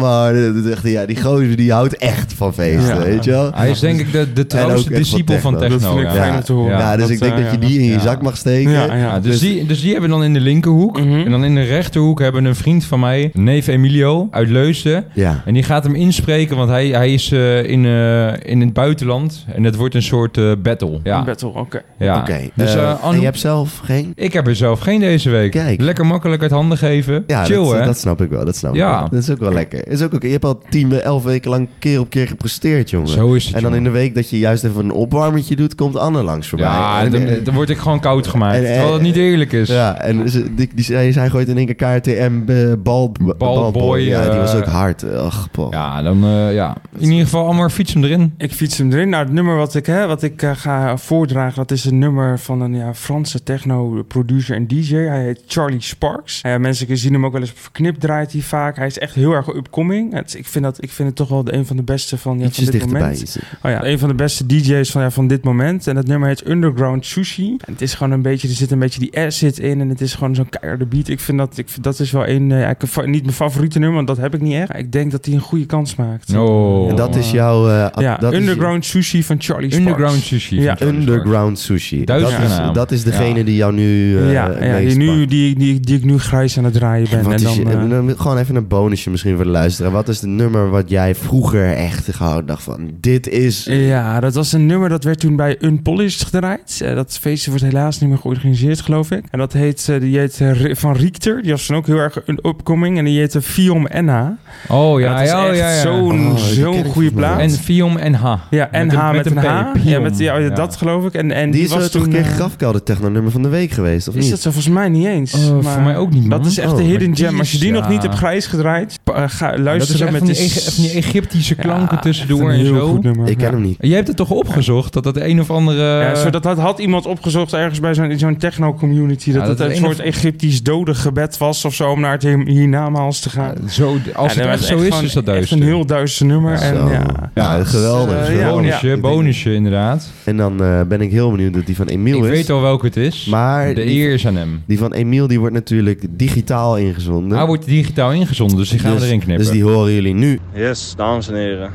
[0.83, 3.05] ja, die gozer die houdt echt van feesten, Ja.
[3.05, 3.51] weet je wel?
[3.55, 5.77] Hij is denk ik de, de trouwste discipel van techno.
[5.77, 5.89] techno.
[5.89, 6.23] Dat vind ik ja.
[6.23, 6.79] fijn om te horen.
[6.79, 8.71] Ja, dus Dat, ik denk eh, dat je die in je zak mag steken.
[8.71, 8.95] Ja, ja.
[8.95, 11.01] Ja, dus, Dus- die, dus die hebben we dan in de linkerhoek.
[11.01, 11.15] Mhm.
[11.25, 15.05] En dan in de rechterhoek hebben we een vriend van mij, neef Emilio, uit Leusden.
[15.13, 15.43] Ja.
[15.45, 19.45] En die gaat hem inspreken, want hij, hij is eh, in, eh, in het buitenland.
[19.55, 21.01] En het wordt een soort battle.
[21.03, 21.19] Ja.
[21.19, 21.83] Een battle, oké.
[21.99, 22.19] ja.
[22.19, 22.41] Oké.
[22.55, 24.13] Dus en je hebt zelf geen?
[24.15, 25.51] ik heb er zelf geen deze week.
[25.51, 25.81] Kijk.
[25.81, 27.25] Lekker makkelijk uit handen geven.
[27.27, 27.85] Ja, Chill, dat, hè?
[27.85, 28.45] dat snap ik wel.
[28.45, 28.93] Dat snap Ja.
[28.93, 29.09] ik wel.
[29.09, 29.84] Dat is ook wel lekker.
[29.89, 30.27] Is ook oké.
[30.27, 33.09] Je hebt al tien, elf weken lang keer op keer gepresteerd, jongen.
[33.09, 33.87] Zo is het, en dan jongen.
[33.87, 36.69] in de week dat je juist even een opwarmertje doet, komt Anne langs voorbij.
[36.69, 38.57] Ja, En- dan, en- dan word ik gewoon koud gemaakt.
[38.57, 39.69] En- en- terwijl het niet eerlijk is.
[39.69, 44.31] Ja, en ze, die, die, zij gooit in één keer KTM eh, bal, Balboy, Ja,
[44.31, 45.13] die was eh, ook hard.
[45.13, 45.73] Ach, poh.
[45.73, 46.77] Ja, dan eh, ja.
[46.99, 48.35] In ieder geval allemaal fiets hem erin.
[48.39, 49.09] Ik fiets hem erin.
[49.09, 52.39] Nou, het nummer wat ik, hè, wat ik eh, ga voordragen, dat is een nummer
[52.39, 54.95] van een ja, Franse techno-producer en DJ.
[54.95, 56.41] Hij heet Charlie Sparks.
[56.43, 58.77] Ja, mensen zien hem ook wel eens op verknipt draait hij vaak.
[58.77, 60.13] Hij is echt heel erg upcoming.
[60.13, 62.39] Het, ik, vind dat, ik vind het toch wel de, een van de beste van,
[62.39, 63.01] ja, van dit dichterbij.
[63.01, 63.37] moment.
[63.63, 65.87] Oh ja, een van de beste DJ's van, ja, van dit moment.
[65.87, 67.57] En dat nummer heet Underground Sushi.
[67.65, 69.81] En het is gewoon een beetje, er zit een beetje die acid in.
[69.81, 71.09] En het is gewoon zo'n keiharde beat.
[71.09, 73.79] Ik vind dat, ik, vind- dat is wel een, eh, ja, ik- niet mijn favoriete
[73.79, 74.77] nummer, want dat heb ik niet echt.
[74.77, 76.37] Ik denk dat hij een goede kans maakt.
[76.37, 76.91] Oh.
[76.91, 77.69] En dat is jouw...
[77.69, 79.89] eh, Ja, dat is je- Underground Sushi van Charlie Sparks.
[79.91, 80.61] Underground sushi.
[80.61, 80.77] Ja.
[80.83, 82.05] Underground Sushi.
[82.05, 82.75] Dat is, naam.
[82.75, 83.45] dat is degene Ja.
[83.45, 86.65] die jou nu eh ja, ja die, nu, die, die, die ik nu grijs aan
[86.65, 87.23] het draaien ben.
[87.23, 89.91] Wat en is dan, je- eh, dan gewoon even een bonusje misschien voor de luisteraar.
[89.91, 92.91] Wat is het nummer wat jij vroeger echt gehouden dacht van...
[93.01, 93.65] Dit is...
[93.71, 96.81] ja, dat was een nummer dat werd toen bij Unpolished gedraaid.
[96.85, 99.25] Eh, dat feestje wordt helaas niet meer georganiseerd, geloof ik.
[99.31, 101.43] En dat heet, eh, die heet eh, van Richter.
[101.43, 102.99] Die was toen ook heel erg een upcoming.
[102.99, 104.37] En die heette Fiom Enha.
[104.69, 105.81] Oh En ja, dat is ja, echt ja, ja.
[105.81, 107.41] zo'n Oh, goede volgens mij plaat.
[107.41, 108.35] En Fium en H.
[108.51, 109.73] ja, Met NH een- met, met een een H.
[109.73, 110.49] P, Ja, met, ja, Ja.
[110.49, 111.15] dat geloof ik.
[111.15, 114.09] En, en die is was toch een keer grafkelder techno nummer van de week geweest,
[114.09, 114.31] of is niet?
[114.31, 114.51] dat zo?
[114.51, 115.35] Volgens mij niet eens.
[115.35, 116.39] Oh, maar voor mij ook niet, man.
[116.43, 117.39] Dat is echt Oh, de maar hidden gem.
[117.39, 120.19] Als je die is- nog niet hebt grijs gedraaid, pa- ga Dat is luisteren met
[120.23, 122.89] van die, de van die Egyptische klanken Ja, tussendoor en zo.
[122.89, 123.29] goed nummer.
[123.29, 123.53] Ik ken Ja.
[123.53, 123.77] hem niet.
[123.81, 125.83] Jij hebt het toch opgezocht dat dat een of andere...
[126.01, 129.33] Ja, zo, dat had, had iemand opgezocht ergens bij zo'n zo'n techno-community.
[129.33, 132.13] Dat, Ja, het dat een een soort of- Egyptisch dodengebed was of zo om naar
[132.13, 133.55] het hier- hiernamaals te gaan.
[133.63, 135.57] Ja, zo, als Ja, het dat echt zo is, gewoon is dat Echt duister.
[135.57, 136.53] een heel duister nummer.
[136.53, 136.89] En, Zo.
[136.91, 137.31] ja.
[137.35, 138.29] Ja, geweldig.
[138.29, 140.09] eh, bonusje, Ik bonusje inderdaad.
[140.25, 142.29] En dan eh, ben ik heel benieuwd dat die van Emiel Ik is.
[142.31, 143.27] weet al welke het is.
[143.31, 144.63] Maar de die- eer is aan hem.
[144.67, 147.37] Die van Emiel die wordt natuurlijk digitaal ingezonden.
[147.39, 149.34] Hij wordt digitaal ingezonden, dus die gaan dus, we erin knippen.
[149.37, 150.41] Dus die horen jullie nu.
[150.53, 151.73] Yes, dames en heren.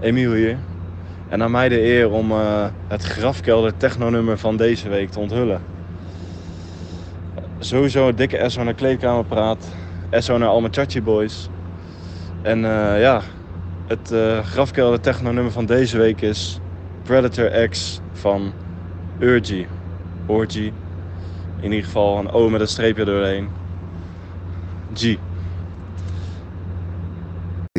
[0.00, 0.56] Emiel hier.
[1.28, 5.60] En aan mij de eer om eh, het grafkelder technonummer van deze week te onthullen.
[7.58, 9.66] Sowieso een dikke SO naar Kleedkamerpraat.
[10.10, 11.48] SO naar Alma Chachi Boys.
[12.42, 13.22] En eh, ja,
[13.86, 16.60] het eh grafkelder technonummer van deze week is
[17.02, 18.52] Predator X van
[19.18, 19.66] Urgy.
[20.26, 20.72] Orgy.
[21.60, 23.48] In ieder geval een O met een streepje doorheen.
[24.94, 25.16] G.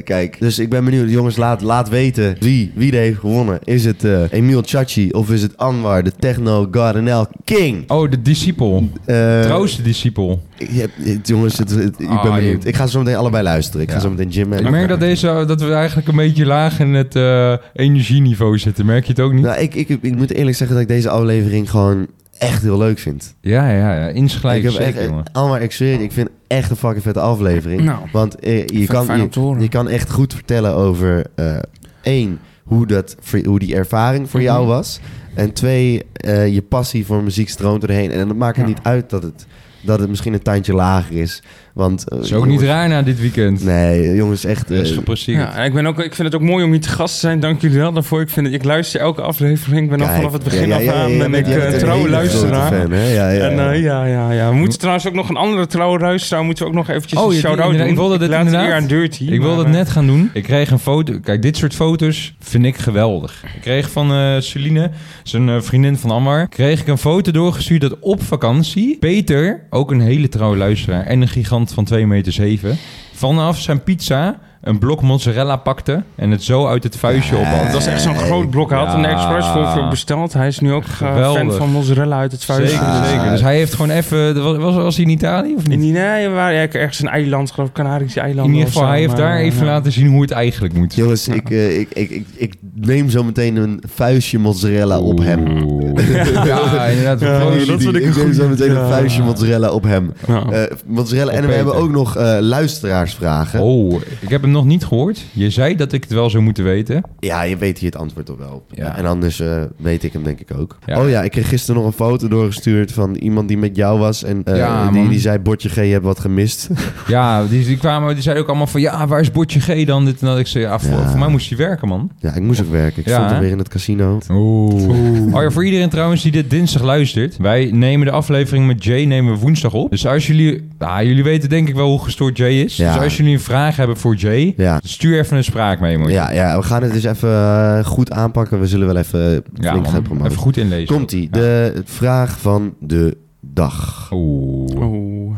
[0.06, 1.10] Kijk, dus ik ben benieuwd.
[1.10, 3.60] Jongens, laat, laat weten wie, wie er heeft gewonnen.
[3.64, 7.90] Is het eh Emiel Chachi of is het Anwar, de techno Gardenel King?
[7.92, 8.90] Oh, de discipel.
[9.06, 10.42] Eh, Trouwste discipel.
[10.58, 12.64] ik heb- het- jongens, het, het- ik Ah, ben benieuwd.
[12.64, 13.82] je- Ik ga zo meteen allebei luisteren.
[13.82, 14.60] Ik ga zo meteen gymmen.
[14.60, 18.86] Ik merk dat, deze, dat we eigenlijk een beetje laag in het eh, energieniveau zitten.
[18.86, 19.44] Merk je het ook niet?
[19.44, 22.08] Nou, ik, ik, ik moet eerlijk zeggen dat ik deze aflevering gewoon
[22.38, 23.36] echt heel leuk vind.
[23.42, 24.08] Ja, ja, ja.
[24.08, 25.24] Insgelijks ik heb zeker, echt, jongen.
[25.32, 27.82] Anwar, ik zweer, ik vind echt een fucking vette aflevering.
[27.82, 31.58] Nou, Want eh, je, kan, je, je kan echt goed vertellen over eh,
[32.02, 33.16] één, hoe, dat,
[33.46, 34.70] hoe die ervaring voor jou Mhm.
[34.70, 35.00] was.
[35.34, 38.12] En twee, eh, je passie voor muziek stroomt erheen.
[38.12, 38.72] En dan maakt het Ja.
[38.74, 39.46] niet uit dat het,
[39.86, 41.42] dat het misschien een tandje lager is.
[41.74, 43.64] Want, eh, is ook niet raar na dit weekend.
[43.64, 44.68] Nee, jongens, echt...
[44.68, 45.36] Dat is eh.
[45.36, 47.20] Ja, en ik, ben ook, ik vind het ook mooi om hier te gast te
[47.20, 47.40] zijn.
[47.40, 48.22] Dank jullie wel daarvoor.
[48.22, 49.84] Ik, vind het, ik luister elke aflevering.
[49.84, 52.10] Ik ben al vanaf het begin ja, ja, af aan ja, ben ik eh, grote
[52.10, 52.72] luisteraar.
[52.74, 53.14] fan, hè?
[53.14, 53.72] Ja, ja, En ja.
[53.72, 54.50] ja, ja, ja.
[54.50, 56.44] We moeten trouwens ook nog een andere trouwe luisteraar.
[56.44, 57.88] Moeten we ook nog eventjes Oh, een shout-out doen.
[57.88, 59.26] Ik wilde het inderdaad- aan Dirty.
[59.32, 60.30] Ik wilde eh, net gaan doen.
[60.34, 61.20] Ik kreeg een foto.
[61.24, 63.44] Kijk, dit soort foto's vind ik geweldig.
[63.56, 64.92] Ik kreeg van eh Celine,
[65.24, 70.02] zijn vriendin van Ammar, kreeg ik een foto doorgestuurd dat op vakantie Peter, ook een
[70.02, 72.78] hele trouwe luisteraar en een gigant van 2 meter 7,
[73.14, 77.62] vanaf zijn pizza een blok mozzarella pakte en het zo uit het vuistje ophad.
[77.64, 78.70] Het was echt zo'n groot blok.
[78.70, 80.34] Hij had een express voor, voor besteld.
[80.34, 81.42] Hij is nu ook eh, Geweldig.
[81.42, 82.70] fan van mozzarella uit het vuistje.
[82.78, 83.10] Zeker, Ah.
[83.10, 83.30] zeker.
[83.32, 84.44] Dus hij heeft gewoon even...
[84.44, 85.94] Was, was, was hij in Italië of In niet?
[85.94, 88.46] nee, we waren ergens een eiland, geloof ik, Canarische eilanden.
[88.54, 89.72] In ieder geval, zo, hij heeft maar, daar eh, even ja.
[89.72, 90.96] laten zien hoe het eigenlijk moet.
[90.96, 95.64] Jongens, ik, eh, ik, ik, ik, ik neem zo meteen een vuistje mozzarella op hem.
[95.64, 95.84] Oeh.
[96.46, 97.20] ja, inderdaad.
[97.20, 98.88] Ja, dat vind ik ik een neem zo meteen een Ja.
[98.88, 100.14] vuistje mozzarella op hem.
[100.28, 100.44] Ja.
[100.50, 101.32] Eh, mozzarella.
[101.32, 103.60] En Op we hebben ook nog eh, luisteraarsvragen.
[103.60, 105.26] Oh, ik heb hem nog niet gehoord.
[105.34, 107.04] Je zei dat ik het wel zou moeten weten.
[107.20, 108.66] Ja, je weet hier het antwoord op wel.
[108.72, 108.98] Ja.
[108.98, 110.78] En anders eh, weet ik hem denk ik ook.
[110.86, 111.02] Ja.
[111.04, 114.24] Oh ja, ik kreeg gisteren nog een foto doorgestuurd van iemand die met jou was.
[114.24, 116.70] En eh, Ja, die, die zei, bordje G, je hebt wat gemist.
[117.08, 118.82] Ja, die, die kwamen, die zeiden ook allemaal van...
[118.82, 120.06] Ja, waar is Botje G dan?
[120.06, 120.38] Dit en dat.
[120.40, 121.10] Ik zei, ja, voor, Ja.
[121.10, 122.12] voor mij moest hij werken, man.
[122.20, 123.00] ja, ik moest ook werken.
[123.00, 123.36] Ik Ja, stond hè?
[123.36, 124.20] alweer in het casino.
[124.32, 125.34] Oeh.
[125.36, 127.38] Oh ja, voor iedereen trouwens die dit dinsdag luistert.
[127.38, 129.90] Wij nemen de aflevering met Jay nemen we woensdag op.
[129.90, 130.68] Dus als jullie...
[130.78, 132.76] Ah, jullie weten denk ik wel hoe gestoord Jay is.
[132.76, 132.94] Ja.
[132.94, 134.35] Dus als jullie een vraag hebben voor Jay...
[134.58, 134.80] Ja.
[134.84, 136.10] Stuur even een spraakmemo.
[136.10, 138.60] Ja, ja, we gaan het dus even eh, goed aanpakken.
[138.60, 140.32] We zullen wel even Ja, flink gaan promoten.
[140.32, 140.96] Even goed inlezen.
[140.96, 141.28] Komt-ie.
[141.32, 141.40] Ja.
[141.40, 144.10] De vraag van de dag.
[144.14, 144.82] Oeh.
[144.82, 145.38] Oeh.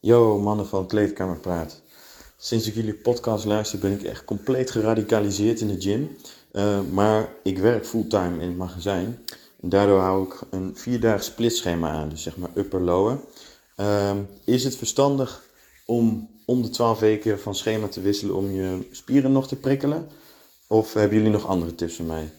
[0.00, 1.82] Yo, mannen van Kleedkamer Praat.
[2.36, 6.08] Sinds ik jullie podcast luister ben ik echt compleet geradicaliseerd in de gym.
[6.52, 9.18] Eh, maar ik werk fulltime in het magazijn.
[9.60, 13.18] En daardoor hou ik een vierdaag splitschema aan, dus zeg maar upper-lower.
[13.76, 15.42] Ehm, is het verstandig
[15.86, 20.06] om om de 12 weken van schema te wisselen om je spieren nog te prikkelen?
[20.66, 22.32] Of hebben jullie nog andere tips voor mij?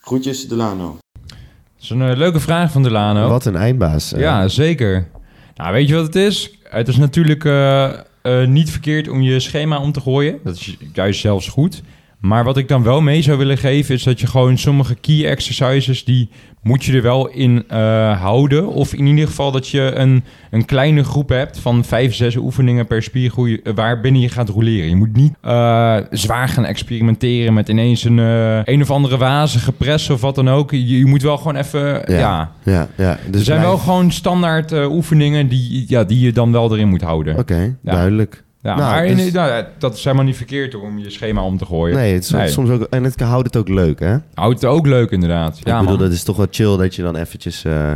[0.00, 0.96] Groetjes, Delano.
[1.22, 1.36] Dat
[1.80, 3.28] is een eh, leuke vraag van Delano.
[3.28, 4.12] Wat een eindbaas.
[4.12, 4.20] eh.
[4.20, 5.08] Ja, zeker.
[5.54, 6.58] Nou, weet je wat het is?
[6.62, 7.84] Het is natuurlijk eh,
[8.22, 10.38] eh, niet verkeerd om je schema om te gooien.
[10.44, 11.82] Dat is juist zelfs goed.
[12.20, 13.94] Maar wat ik dan wel mee zou willen geven...
[13.94, 16.04] is dat je gewoon sommige key exercises...
[16.04, 16.28] die
[16.62, 18.68] moet je er wel in eh, houden.
[18.68, 21.58] Of in ieder geval dat je een, een kleine groep hebt...
[21.58, 23.60] van vijf, zes oefeningen per spiergroei...
[23.62, 24.88] eh, waarbinnen je gaat roleren.
[24.88, 27.54] Je moet niet eh, zwaar gaan experimenteren...
[27.54, 28.18] met ineens een,
[28.64, 30.70] een of andere wazige press of wat dan ook.
[30.70, 31.80] Je, je moet wel gewoon even...
[32.06, 32.18] Ja.
[32.18, 33.18] ja Ja, ja.
[33.30, 37.02] Dus er zijn wel gewoon standaard oefeningen die, ja, die je dan wel erin moet
[37.02, 37.38] houden.
[37.38, 38.46] Oké, duidelijk.
[38.62, 41.58] Ja, Nou, maar dus- in- nou, dat is helemaal niet verkeerd om je schema om
[41.58, 41.96] te gooien.
[41.96, 42.48] Nee, het is Nee.
[42.48, 42.82] soms ook...
[42.82, 44.16] En het houdt het ook leuk, hè?
[44.34, 45.58] Houdt het ook leuk inderdaad.
[45.64, 46.04] Ja, ik bedoel, man.
[46.06, 47.64] dat is toch wel chill dat je dan eventjes...
[47.64, 47.94] eh,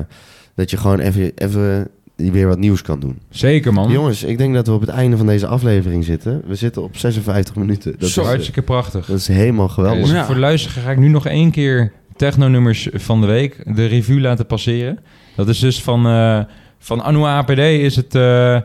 [0.55, 3.19] dat je gewoon even, even weer wat nieuws kan doen.
[3.31, 3.91] Zeker man.
[3.91, 6.43] Jongens, ik denk dat we op het einde van deze aflevering zitten.
[6.47, 7.95] We zitten op 56 minuten.
[7.99, 9.07] Dat, Zo is, eh, hartstikke prachtig.
[9.07, 10.01] dat is helemaal geweldig.
[10.03, 10.25] Dus Ja.
[10.25, 14.19] Voor de luisteraar ga ik nu nog één keer techno-nummers van de week de review
[14.21, 14.99] laten passeren.
[15.37, 16.41] Dat is dus van, eh
[16.79, 18.59] van Anu APD is het eh,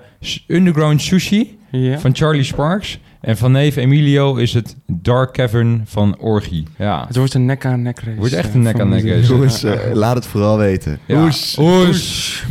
[0.48, 1.99] Underground Sushi Ja.
[1.99, 2.99] van Charlie Sparks.
[3.22, 6.68] En van neef Emilio is het Dark Cavern van Orgie.
[6.78, 7.05] Ja.
[7.07, 8.18] Het wordt een nek-aan-nek race.
[8.18, 9.28] Wordt echt eh, een nek-aan-nek van- race.
[9.28, 10.99] Jongens, eh, laat het vooral weten.
[11.05, 11.24] ja.
[11.26, 11.57] Oes.
[11.59, 12.45] Oes.